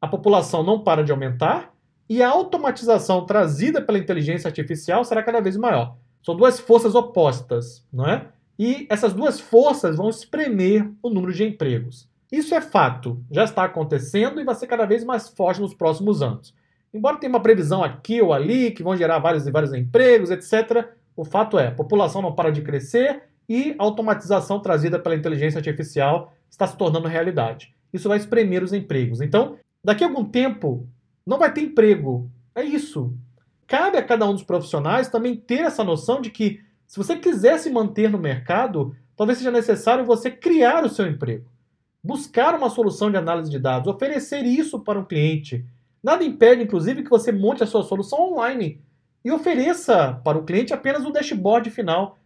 A 0.00 0.08
população 0.08 0.64
não 0.64 0.80
para 0.80 1.04
de 1.04 1.12
aumentar 1.12 1.72
e 2.08 2.24
a 2.24 2.28
automatização 2.28 3.24
trazida 3.24 3.80
pela 3.80 3.98
inteligência 3.98 4.48
artificial 4.48 5.04
será 5.04 5.22
cada 5.22 5.40
vez 5.40 5.56
maior. 5.56 5.96
São 6.24 6.34
duas 6.34 6.58
forças 6.58 6.96
opostas, 6.96 7.86
não 7.92 8.04
é? 8.04 8.26
E 8.58 8.88
essas 8.90 9.12
duas 9.12 9.38
forças 9.38 9.96
vão 9.96 10.08
espremer 10.08 10.90
o 11.00 11.08
número 11.08 11.32
de 11.32 11.44
empregos. 11.44 12.08
Isso 12.32 12.52
é 12.52 12.60
fato, 12.60 13.24
já 13.30 13.44
está 13.44 13.62
acontecendo 13.62 14.40
e 14.40 14.44
vai 14.44 14.56
ser 14.56 14.66
cada 14.66 14.86
vez 14.86 15.04
mais 15.04 15.28
forte 15.28 15.60
nos 15.60 15.72
próximos 15.72 16.20
anos. 16.20 16.52
Embora 16.92 17.16
tenha 17.16 17.30
uma 17.30 17.42
previsão 17.42 17.84
aqui 17.84 18.20
ou 18.20 18.32
ali 18.32 18.70
que 18.70 18.82
vão 18.82 18.96
gerar 18.96 19.18
vários 19.18 19.46
e 19.46 19.50
vários 19.50 19.72
empregos, 19.72 20.30
etc., 20.30 20.88
o 21.16 21.24
fato 21.24 21.58
é, 21.58 21.68
a 21.68 21.72
população 21.72 22.22
não 22.22 22.34
para 22.34 22.50
de 22.50 22.62
crescer 22.62 23.22
e 23.48 23.74
a 23.78 23.82
automatização 23.82 24.60
trazida 24.60 24.98
pela 24.98 25.14
inteligência 25.14 25.58
artificial 25.58 26.32
está 26.48 26.66
se 26.66 26.76
tornando 26.76 27.08
realidade. 27.08 27.74
Isso 27.92 28.08
vai 28.08 28.18
espremer 28.18 28.62
os 28.62 28.72
empregos. 28.72 29.20
Então, 29.20 29.56
daqui 29.84 30.02
a 30.02 30.06
algum 30.06 30.24
tempo, 30.24 30.88
não 31.26 31.38
vai 31.38 31.52
ter 31.52 31.62
emprego. 31.62 32.30
É 32.54 32.62
isso. 32.62 33.12
Cabe 33.66 33.98
a 33.98 34.02
cada 34.02 34.26
um 34.26 34.32
dos 34.32 34.42
profissionais 34.42 35.08
também 35.08 35.36
ter 35.36 35.60
essa 35.60 35.84
noção 35.84 36.20
de 36.20 36.30
que, 36.30 36.60
se 36.86 36.96
você 36.96 37.16
quiser 37.16 37.58
se 37.58 37.70
manter 37.70 38.10
no 38.10 38.18
mercado, 38.18 38.96
talvez 39.16 39.38
seja 39.38 39.50
necessário 39.50 40.04
você 40.04 40.30
criar 40.30 40.84
o 40.84 40.88
seu 40.88 41.06
emprego 41.06 41.50
buscar 42.02 42.54
uma 42.54 42.70
solução 42.70 43.10
de 43.10 43.16
análise 43.16 43.50
de 43.50 43.58
dados, 43.58 43.92
oferecer 43.92 44.44
isso 44.44 44.80
para 44.80 44.98
um 44.98 45.04
cliente. 45.04 45.64
Nada 46.02 46.24
impede, 46.24 46.62
inclusive, 46.62 47.02
que 47.02 47.10
você 47.10 47.30
monte 47.30 47.62
a 47.62 47.66
sua 47.66 47.82
solução 47.82 48.32
online 48.32 48.80
e 49.24 49.30
ofereça 49.30 50.20
para 50.24 50.38
o 50.38 50.44
cliente 50.44 50.72
apenas 50.72 51.04
o 51.04 51.10
dashboard 51.10 51.70
final. 51.70 52.18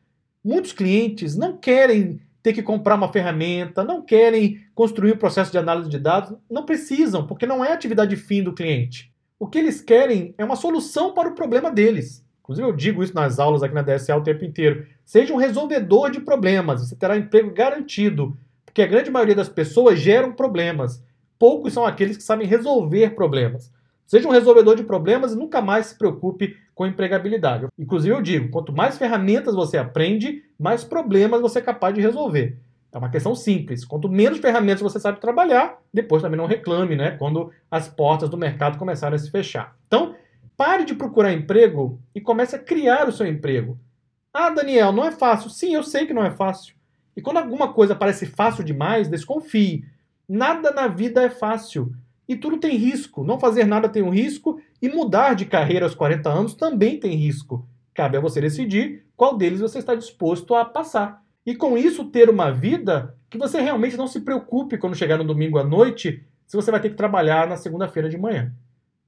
Muitos 0.44 0.72
clientes 0.72 1.36
não 1.36 1.56
querem 1.56 2.20
ter 2.42 2.52
que 2.52 2.62
comprar 2.62 2.94
uma 2.94 3.10
ferramenta, 3.10 3.82
não 3.82 4.02
querem 4.02 4.60
construir 4.74 5.12
o 5.12 5.14
um 5.14 5.18
processo 5.18 5.50
de 5.50 5.58
análise 5.58 5.88
de 5.88 5.98
dados, 5.98 6.36
não 6.48 6.64
precisam, 6.64 7.26
porque 7.26 7.46
não 7.46 7.64
é 7.64 7.72
atividade 7.72 8.14
fim 8.16 8.42
do 8.42 8.52
cliente. 8.52 9.10
O 9.38 9.46
que 9.46 9.58
eles 9.58 9.80
querem 9.80 10.34
é 10.36 10.44
uma 10.44 10.54
solução 10.54 11.14
para 11.14 11.28
o 11.28 11.34
problema 11.34 11.70
deles. 11.70 12.24
Inclusive, 12.42 12.68
eu 12.68 12.76
digo 12.76 13.02
isso 13.02 13.14
nas 13.14 13.38
aulas 13.38 13.62
aqui 13.62 13.74
na 13.74 13.80
DSA 13.80 14.14
o 14.16 14.22
tempo 14.22 14.44
inteiro. 14.44 14.86
Seja 15.04 15.32
um 15.32 15.38
resolvedor 15.38 16.10
de 16.10 16.20
problemas, 16.20 16.86
você 16.86 16.94
terá 16.94 17.16
emprego 17.16 17.50
garantido. 17.50 18.36
Porque 18.64 18.82
a 18.82 18.86
grande 18.86 19.10
maioria 19.10 19.34
das 19.34 19.48
pessoas 19.48 19.98
geram 19.98 20.32
problemas. 20.32 21.02
Poucos 21.44 21.74
são 21.74 21.84
aqueles 21.84 22.16
que 22.16 22.22
sabem 22.22 22.48
resolver 22.48 23.10
problemas. 23.10 23.70
Seja 24.06 24.26
um 24.26 24.30
resolvedor 24.30 24.76
de 24.76 24.82
problemas 24.82 25.34
e 25.34 25.36
nunca 25.36 25.60
mais 25.60 25.88
se 25.88 25.98
preocupe 25.98 26.56
com 26.74 26.86
empregabilidade. 26.86 27.66
Inclusive, 27.78 28.14
eu 28.14 28.22
digo: 28.22 28.48
quanto 28.48 28.72
mais 28.72 28.96
ferramentas 28.96 29.54
você 29.54 29.76
aprende, 29.76 30.42
mais 30.58 30.84
problemas 30.84 31.42
você 31.42 31.58
é 31.58 31.62
capaz 31.62 31.94
de 31.94 32.00
resolver. 32.00 32.56
É 32.90 32.96
uma 32.96 33.10
questão 33.10 33.34
simples. 33.34 33.84
Quanto 33.84 34.08
menos 34.08 34.38
ferramentas 34.38 34.80
você 34.80 34.98
sabe 34.98 35.20
trabalhar, 35.20 35.76
depois 35.92 36.22
também 36.22 36.38
não 36.38 36.46
reclame, 36.46 36.96
né? 36.96 37.10
Quando 37.18 37.50
as 37.70 37.88
portas 37.88 38.30
do 38.30 38.38
mercado 38.38 38.78
começarem 38.78 39.16
a 39.16 39.18
se 39.18 39.30
fechar. 39.30 39.76
Então, 39.86 40.14
pare 40.56 40.86
de 40.86 40.94
procurar 40.94 41.34
emprego 41.34 42.00
e 42.14 42.22
comece 42.22 42.56
a 42.56 42.58
criar 42.58 43.06
o 43.06 43.12
seu 43.12 43.26
emprego. 43.26 43.78
Ah, 44.32 44.48
Daniel, 44.48 44.92
não 44.92 45.04
é 45.04 45.12
fácil. 45.12 45.50
Sim, 45.50 45.74
eu 45.74 45.82
sei 45.82 46.06
que 46.06 46.14
não 46.14 46.24
é 46.24 46.30
fácil. 46.30 46.74
E 47.14 47.20
quando 47.20 47.36
alguma 47.36 47.70
coisa 47.74 47.94
parece 47.94 48.24
fácil 48.24 48.64
demais, 48.64 49.08
desconfie. 49.08 49.84
Nada 50.34 50.72
na 50.72 50.88
vida 50.88 51.22
é 51.22 51.30
fácil. 51.30 51.94
E 52.28 52.34
tudo 52.34 52.58
tem 52.58 52.76
risco. 52.76 53.22
Não 53.22 53.38
fazer 53.38 53.64
nada 53.64 53.88
tem 53.88 54.02
um 54.02 54.10
risco 54.10 54.60
e 54.82 54.88
mudar 54.88 55.34
de 55.34 55.46
carreira 55.46 55.86
aos 55.86 55.94
40 55.94 56.28
anos 56.28 56.54
também 56.54 56.98
tem 56.98 57.14
risco. 57.14 57.64
Cabe 57.94 58.16
a 58.16 58.20
você 58.20 58.40
decidir 58.40 59.04
qual 59.16 59.36
deles 59.36 59.60
você 59.60 59.78
está 59.78 59.94
disposto 59.94 60.56
a 60.56 60.64
passar. 60.64 61.22
E 61.46 61.54
com 61.54 61.78
isso 61.78 62.06
ter 62.06 62.28
uma 62.28 62.50
vida 62.50 63.14
que 63.30 63.38
você 63.38 63.60
realmente 63.60 63.96
não 63.96 64.08
se 64.08 64.22
preocupe 64.22 64.76
quando 64.76 64.96
chegar 64.96 65.18
no 65.18 65.22
domingo 65.22 65.56
à 65.56 65.62
noite 65.62 66.24
se 66.44 66.56
você 66.56 66.68
vai 66.68 66.80
ter 66.80 66.90
que 66.90 66.96
trabalhar 66.96 67.46
na 67.46 67.56
segunda-feira 67.56 68.08
de 68.08 68.18
manhã. 68.18 68.52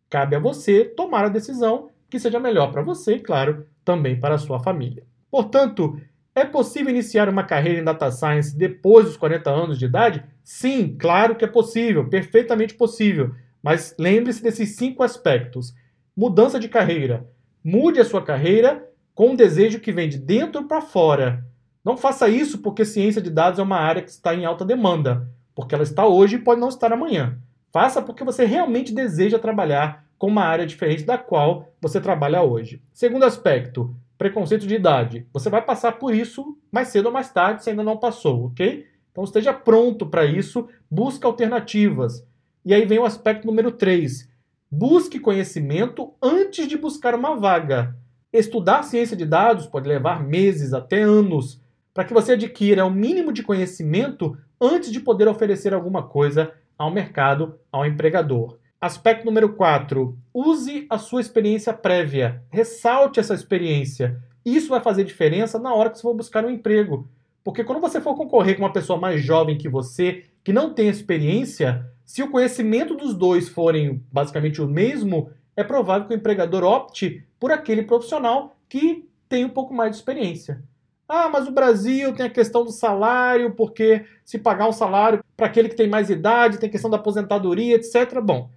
Cabe 0.09 0.37
a 0.37 0.39
você 0.39 0.85
tomar 0.85 1.25
a 1.25 1.29
decisão 1.29 1.91
que 2.09 2.21
seja 2.21 2.39
melhor 2.39 2.71
para 2.71 2.83
você 2.83 3.17
e, 3.17 3.21
claro, 3.21 3.67
também 3.85 4.21
para 4.21 4.37
a 4.37 4.39
sua 4.39 4.61
família. 4.61 5.03
Portanto, 5.29 6.01
é 6.37 6.45
possível 6.45 6.91
iniciar 6.91 7.31
uma 7.31 7.43
carreira 7.43 7.81
em 7.81 7.85
data 7.85 8.11
science 8.11 8.55
depois 8.55 9.07
dos 9.07 9.17
40 9.17 9.51
anos 9.51 9.79
de 9.79 9.87
idade? 9.87 10.23
Sim, 10.45 10.95
claro 10.99 11.35
que 11.35 11.47
é 11.47 11.49
possível, 11.49 12.09
perfeitamente 12.11 12.75
possível. 12.75 13.35
Mas 13.63 13.95
lembre-se 13.99 14.43
desses 14.43 14.77
cinco 14.77 15.03
aspectos: 15.03 15.75
mudança 16.15 16.61
de 16.61 16.69
carreira. 16.69 17.27
Mude 17.65 17.99
a 17.99 18.05
sua 18.05 18.23
carreira 18.23 18.87
com 19.15 19.31
um 19.31 19.35
desejo 19.35 19.81
que 19.81 19.91
vem 19.91 20.11
de 20.11 20.19
dentro 20.19 20.65
para 20.65 20.83
fora. 20.83 21.43
Não 21.83 21.97
faça 21.97 22.29
isso 22.29 22.59
porque 22.59 22.85
ciência 22.85 23.23
de 23.23 23.31
dados 23.31 23.59
é 23.59 23.63
uma 23.63 23.79
área 23.79 24.03
que 24.03 24.11
está 24.11 24.35
em 24.35 24.45
alta 24.45 24.65
demanda, 24.65 25.27
porque 25.55 25.75
ela 25.75 25.85
está 25.85 26.07
hoje 26.07 26.37
e 26.37 26.41
pode 26.41 26.61
não 26.61 26.69
estar 26.69 26.93
amanhã. 26.93 27.39
Faça 27.73 28.03
porque 28.03 28.23
você 28.23 28.45
realmente 28.45 28.93
deseja 28.93 29.39
trabalhar 29.39 30.05
com 30.19 30.27
uma 30.27 30.45
área 30.45 30.67
diferente 30.67 31.03
da 31.03 31.17
qual 31.17 31.73
você 31.81 31.99
trabalha 31.99 32.43
hoje. 32.43 32.83
Segundo 32.93 33.25
aspecto, 33.25 33.95
preconceito 34.19 34.67
de 34.67 34.75
idade. 34.75 35.27
Você 35.33 35.51
vai 35.51 35.63
passar 35.63 35.93
por 35.93 36.15
isso 36.15 36.57
mais 36.71 36.89
cedo 36.89 37.07
ou 37.07 37.13
mais 37.13 37.33
tarde, 37.33 37.63
se 37.63 37.71
ainda 37.71 37.83
não 37.83 37.97
passou, 37.97 38.47
ok? 38.47 38.87
Então 39.13 39.25
esteja 39.25 39.53
pronto 39.53 40.07
para 40.07 40.25
isso, 40.25 40.69
busque 40.91 41.25
alternativas. 41.25 42.27
E 42.65 42.75
aí 42.75 42.85
vem 42.85 42.99
o 42.99 43.05
aspecto 43.05 43.47
número 43.47 43.71
3. 43.73 44.29
Busque 44.71 45.19
conhecimento 45.19 46.13
antes 46.21 46.67
de 46.67 46.77
buscar 46.77 47.15
uma 47.15 47.37
vaga. 47.37 47.97
Estudar 48.33 48.83
ciência 48.83 49.17
de 49.17 49.25
dados 49.25 49.67
pode 49.67 49.89
levar 49.89 50.23
meses 50.23 50.75
até 50.75 51.03
anos 51.03 51.61
para 51.95 52.05
que 52.05 52.13
você 52.13 52.33
adquira 52.33 52.85
o 52.85 52.91
mínimo 52.91 53.33
de 53.33 53.43
conhecimento 53.43 54.37
antes 54.61 54.93
de 54.93 55.01
poder 55.01 55.29
oferecer 55.29 55.73
alguma 55.73 56.03
coisa 56.03 56.53
ao 56.77 56.91
mercado, 56.91 57.59
ao 57.73 57.87
empregador. 57.87 58.59
Aspecto 58.79 59.25
número 59.25 59.55
4. 59.55 60.19
Use 60.35 60.87
a 60.91 60.99
sua 60.99 61.23
experiência 61.23 61.73
prévia. 61.73 62.43
Ressalte 62.51 63.19
essa 63.19 63.33
experiência. 63.33 64.23
Isso 64.45 64.69
vai 64.69 64.81
fazer 64.81 65.03
diferença 65.03 65.59
na 65.59 65.75
hora 65.75 65.89
que 65.89 65.97
você 65.97 66.03
for 66.03 66.15
buscar 66.15 66.45
um 66.45 66.51
emprego. 66.51 67.09
Porque 67.43 67.65
quando 67.65 67.81
você 67.81 68.03
for 68.03 68.15
concorrer 68.15 68.55
com 68.55 68.63
uma 68.63 68.73
pessoa 68.73 68.99
mais 68.99 69.23
jovem 69.23 69.57
que 69.57 69.69
você, 69.69 70.25
que 70.45 70.53
não 70.53 70.75
tem 70.75 70.89
experiência, 70.89 71.91
se 72.05 72.23
o 72.23 72.31
conhecimento 72.31 72.95
dos 72.95 73.15
dois 73.15 73.49
forem 73.49 74.05
basicamente 74.13 74.61
o 74.61 74.69
mesmo, 74.69 75.31
é 75.57 75.65
provável 75.65 76.07
que 76.07 76.15
o 76.15 76.17
empregador 76.17 76.63
opte 76.63 77.25
por 77.41 77.51
aquele 77.51 77.83
profissional 77.83 78.57
que 78.69 79.09
tem 79.27 79.47
um 79.47 79.49
pouco 79.49 79.73
mais 79.73 79.93
de 79.93 79.97
experiência. 79.97 80.63
Ah, 81.09 81.29
mas 81.31 81.47
o 81.49 81.53
Brasil 81.53 82.13
tem 82.15 82.27
a 82.27 82.31
questão 82.31 82.65
do 82.65 82.73
salário, 82.73 83.53
porque 83.53 84.05
se 84.25 84.39
pagar 84.39 84.69
um 84.69 84.73
salário 84.73 85.25
para 85.37 85.47
aquele 85.47 85.69
que 85.69 85.77
tem 85.77 85.89
mais 85.89 86.11
idade, 86.11 86.59
tem 86.59 86.69
questão 86.69 86.91
da 86.91 86.97
aposentadoria, 86.97 87.77
etc. 87.77 88.21
Bom, 88.21 88.51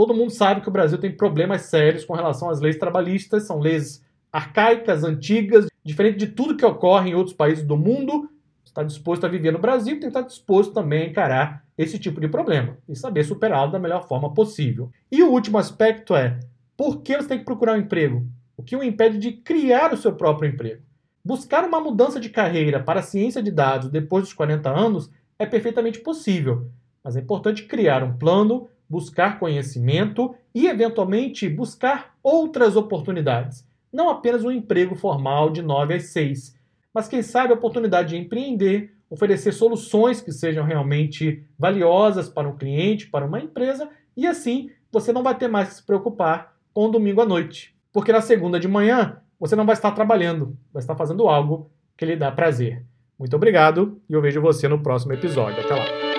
Todo 0.00 0.14
mundo 0.14 0.30
sabe 0.30 0.62
que 0.62 0.68
o 0.70 0.72
Brasil 0.72 0.96
tem 0.96 1.14
problemas 1.14 1.60
sérios 1.66 2.06
com 2.06 2.14
relação 2.14 2.48
às 2.48 2.58
leis 2.58 2.78
trabalhistas, 2.78 3.42
são 3.42 3.58
leis 3.58 4.02
arcaicas, 4.32 5.04
antigas, 5.04 5.66
diferente 5.84 6.16
de 6.16 6.28
tudo 6.28 6.56
que 6.56 6.64
ocorre 6.64 7.10
em 7.10 7.14
outros 7.14 7.36
países 7.36 7.62
do 7.66 7.76
mundo. 7.76 8.30
Está 8.64 8.82
disposto 8.82 9.26
a 9.26 9.28
viver 9.28 9.52
no 9.52 9.58
Brasil, 9.58 9.92
tem 9.96 10.00
que 10.00 10.06
estar 10.06 10.22
disposto 10.22 10.72
também 10.72 11.02
a 11.02 11.06
encarar 11.10 11.66
esse 11.76 11.98
tipo 11.98 12.18
de 12.18 12.28
problema 12.28 12.78
e 12.88 12.96
saber 12.96 13.24
superá-lo 13.24 13.72
da 13.72 13.78
melhor 13.78 14.08
forma 14.08 14.32
possível. 14.32 14.90
E 15.12 15.22
o 15.22 15.30
último 15.30 15.58
aspecto 15.58 16.16
é: 16.16 16.40
por 16.78 17.02
que 17.02 17.14
você 17.14 17.28
tem 17.28 17.38
que 17.40 17.44
procurar 17.44 17.74
um 17.74 17.80
emprego? 17.80 18.26
O 18.56 18.62
que 18.62 18.74
o 18.74 18.82
impede 18.82 19.18
de 19.18 19.32
criar 19.32 19.92
o 19.92 19.98
seu 19.98 20.14
próprio 20.14 20.50
emprego? 20.50 20.80
Buscar 21.22 21.62
uma 21.62 21.78
mudança 21.78 22.18
de 22.18 22.30
carreira 22.30 22.82
para 22.82 23.00
a 23.00 23.02
ciência 23.02 23.42
de 23.42 23.50
dados 23.50 23.90
depois 23.90 24.24
dos 24.24 24.32
40 24.32 24.70
anos 24.70 25.10
é 25.38 25.44
perfeitamente 25.44 26.00
possível, 26.00 26.70
mas 27.04 27.16
é 27.16 27.20
importante 27.20 27.64
criar 27.64 28.02
um 28.02 28.16
plano, 28.16 28.66
buscar 28.90 29.38
conhecimento 29.38 30.34
e, 30.52 30.66
eventualmente, 30.66 31.48
buscar 31.48 32.16
outras 32.20 32.74
oportunidades. 32.74 33.64
Não 33.92 34.10
apenas 34.10 34.44
um 34.44 34.50
emprego 34.50 34.96
formal 34.96 35.50
de 35.50 35.62
9 35.62 35.94
às 35.94 36.04
6, 36.06 36.58
mas 36.92 37.06
quem 37.06 37.22
sabe 37.22 37.52
a 37.52 37.56
oportunidade 37.56 38.10
de 38.10 38.16
empreender, 38.16 38.92
oferecer 39.08 39.52
soluções 39.52 40.20
que 40.20 40.32
sejam 40.32 40.64
realmente 40.64 41.44
valiosas 41.56 42.28
para 42.28 42.48
um 42.48 42.56
cliente, 42.56 43.06
para 43.06 43.24
uma 43.24 43.40
empresa, 43.40 43.88
e 44.16 44.26
assim 44.26 44.70
você 44.90 45.12
não 45.12 45.22
vai 45.22 45.36
ter 45.36 45.46
mais 45.46 45.68
que 45.68 45.74
se 45.76 45.86
preocupar 45.86 46.56
com 46.74 46.86
o 46.86 46.90
domingo 46.90 47.20
à 47.20 47.26
noite. 47.26 47.74
Porque 47.92 48.12
na 48.12 48.20
segunda 48.20 48.58
de 48.58 48.66
manhã 48.66 49.18
você 49.38 49.54
não 49.54 49.64
vai 49.64 49.74
estar 49.74 49.92
trabalhando, 49.92 50.56
vai 50.72 50.80
estar 50.80 50.96
fazendo 50.96 51.28
algo 51.28 51.70
que 51.96 52.04
lhe 52.04 52.16
dá 52.16 52.30
prazer. 52.32 52.84
Muito 53.16 53.36
obrigado 53.36 54.00
e 54.08 54.14
eu 54.14 54.20
vejo 54.20 54.40
você 54.40 54.66
no 54.66 54.82
próximo 54.82 55.12
episódio. 55.12 55.60
Até 55.60 55.74
lá. 55.74 56.09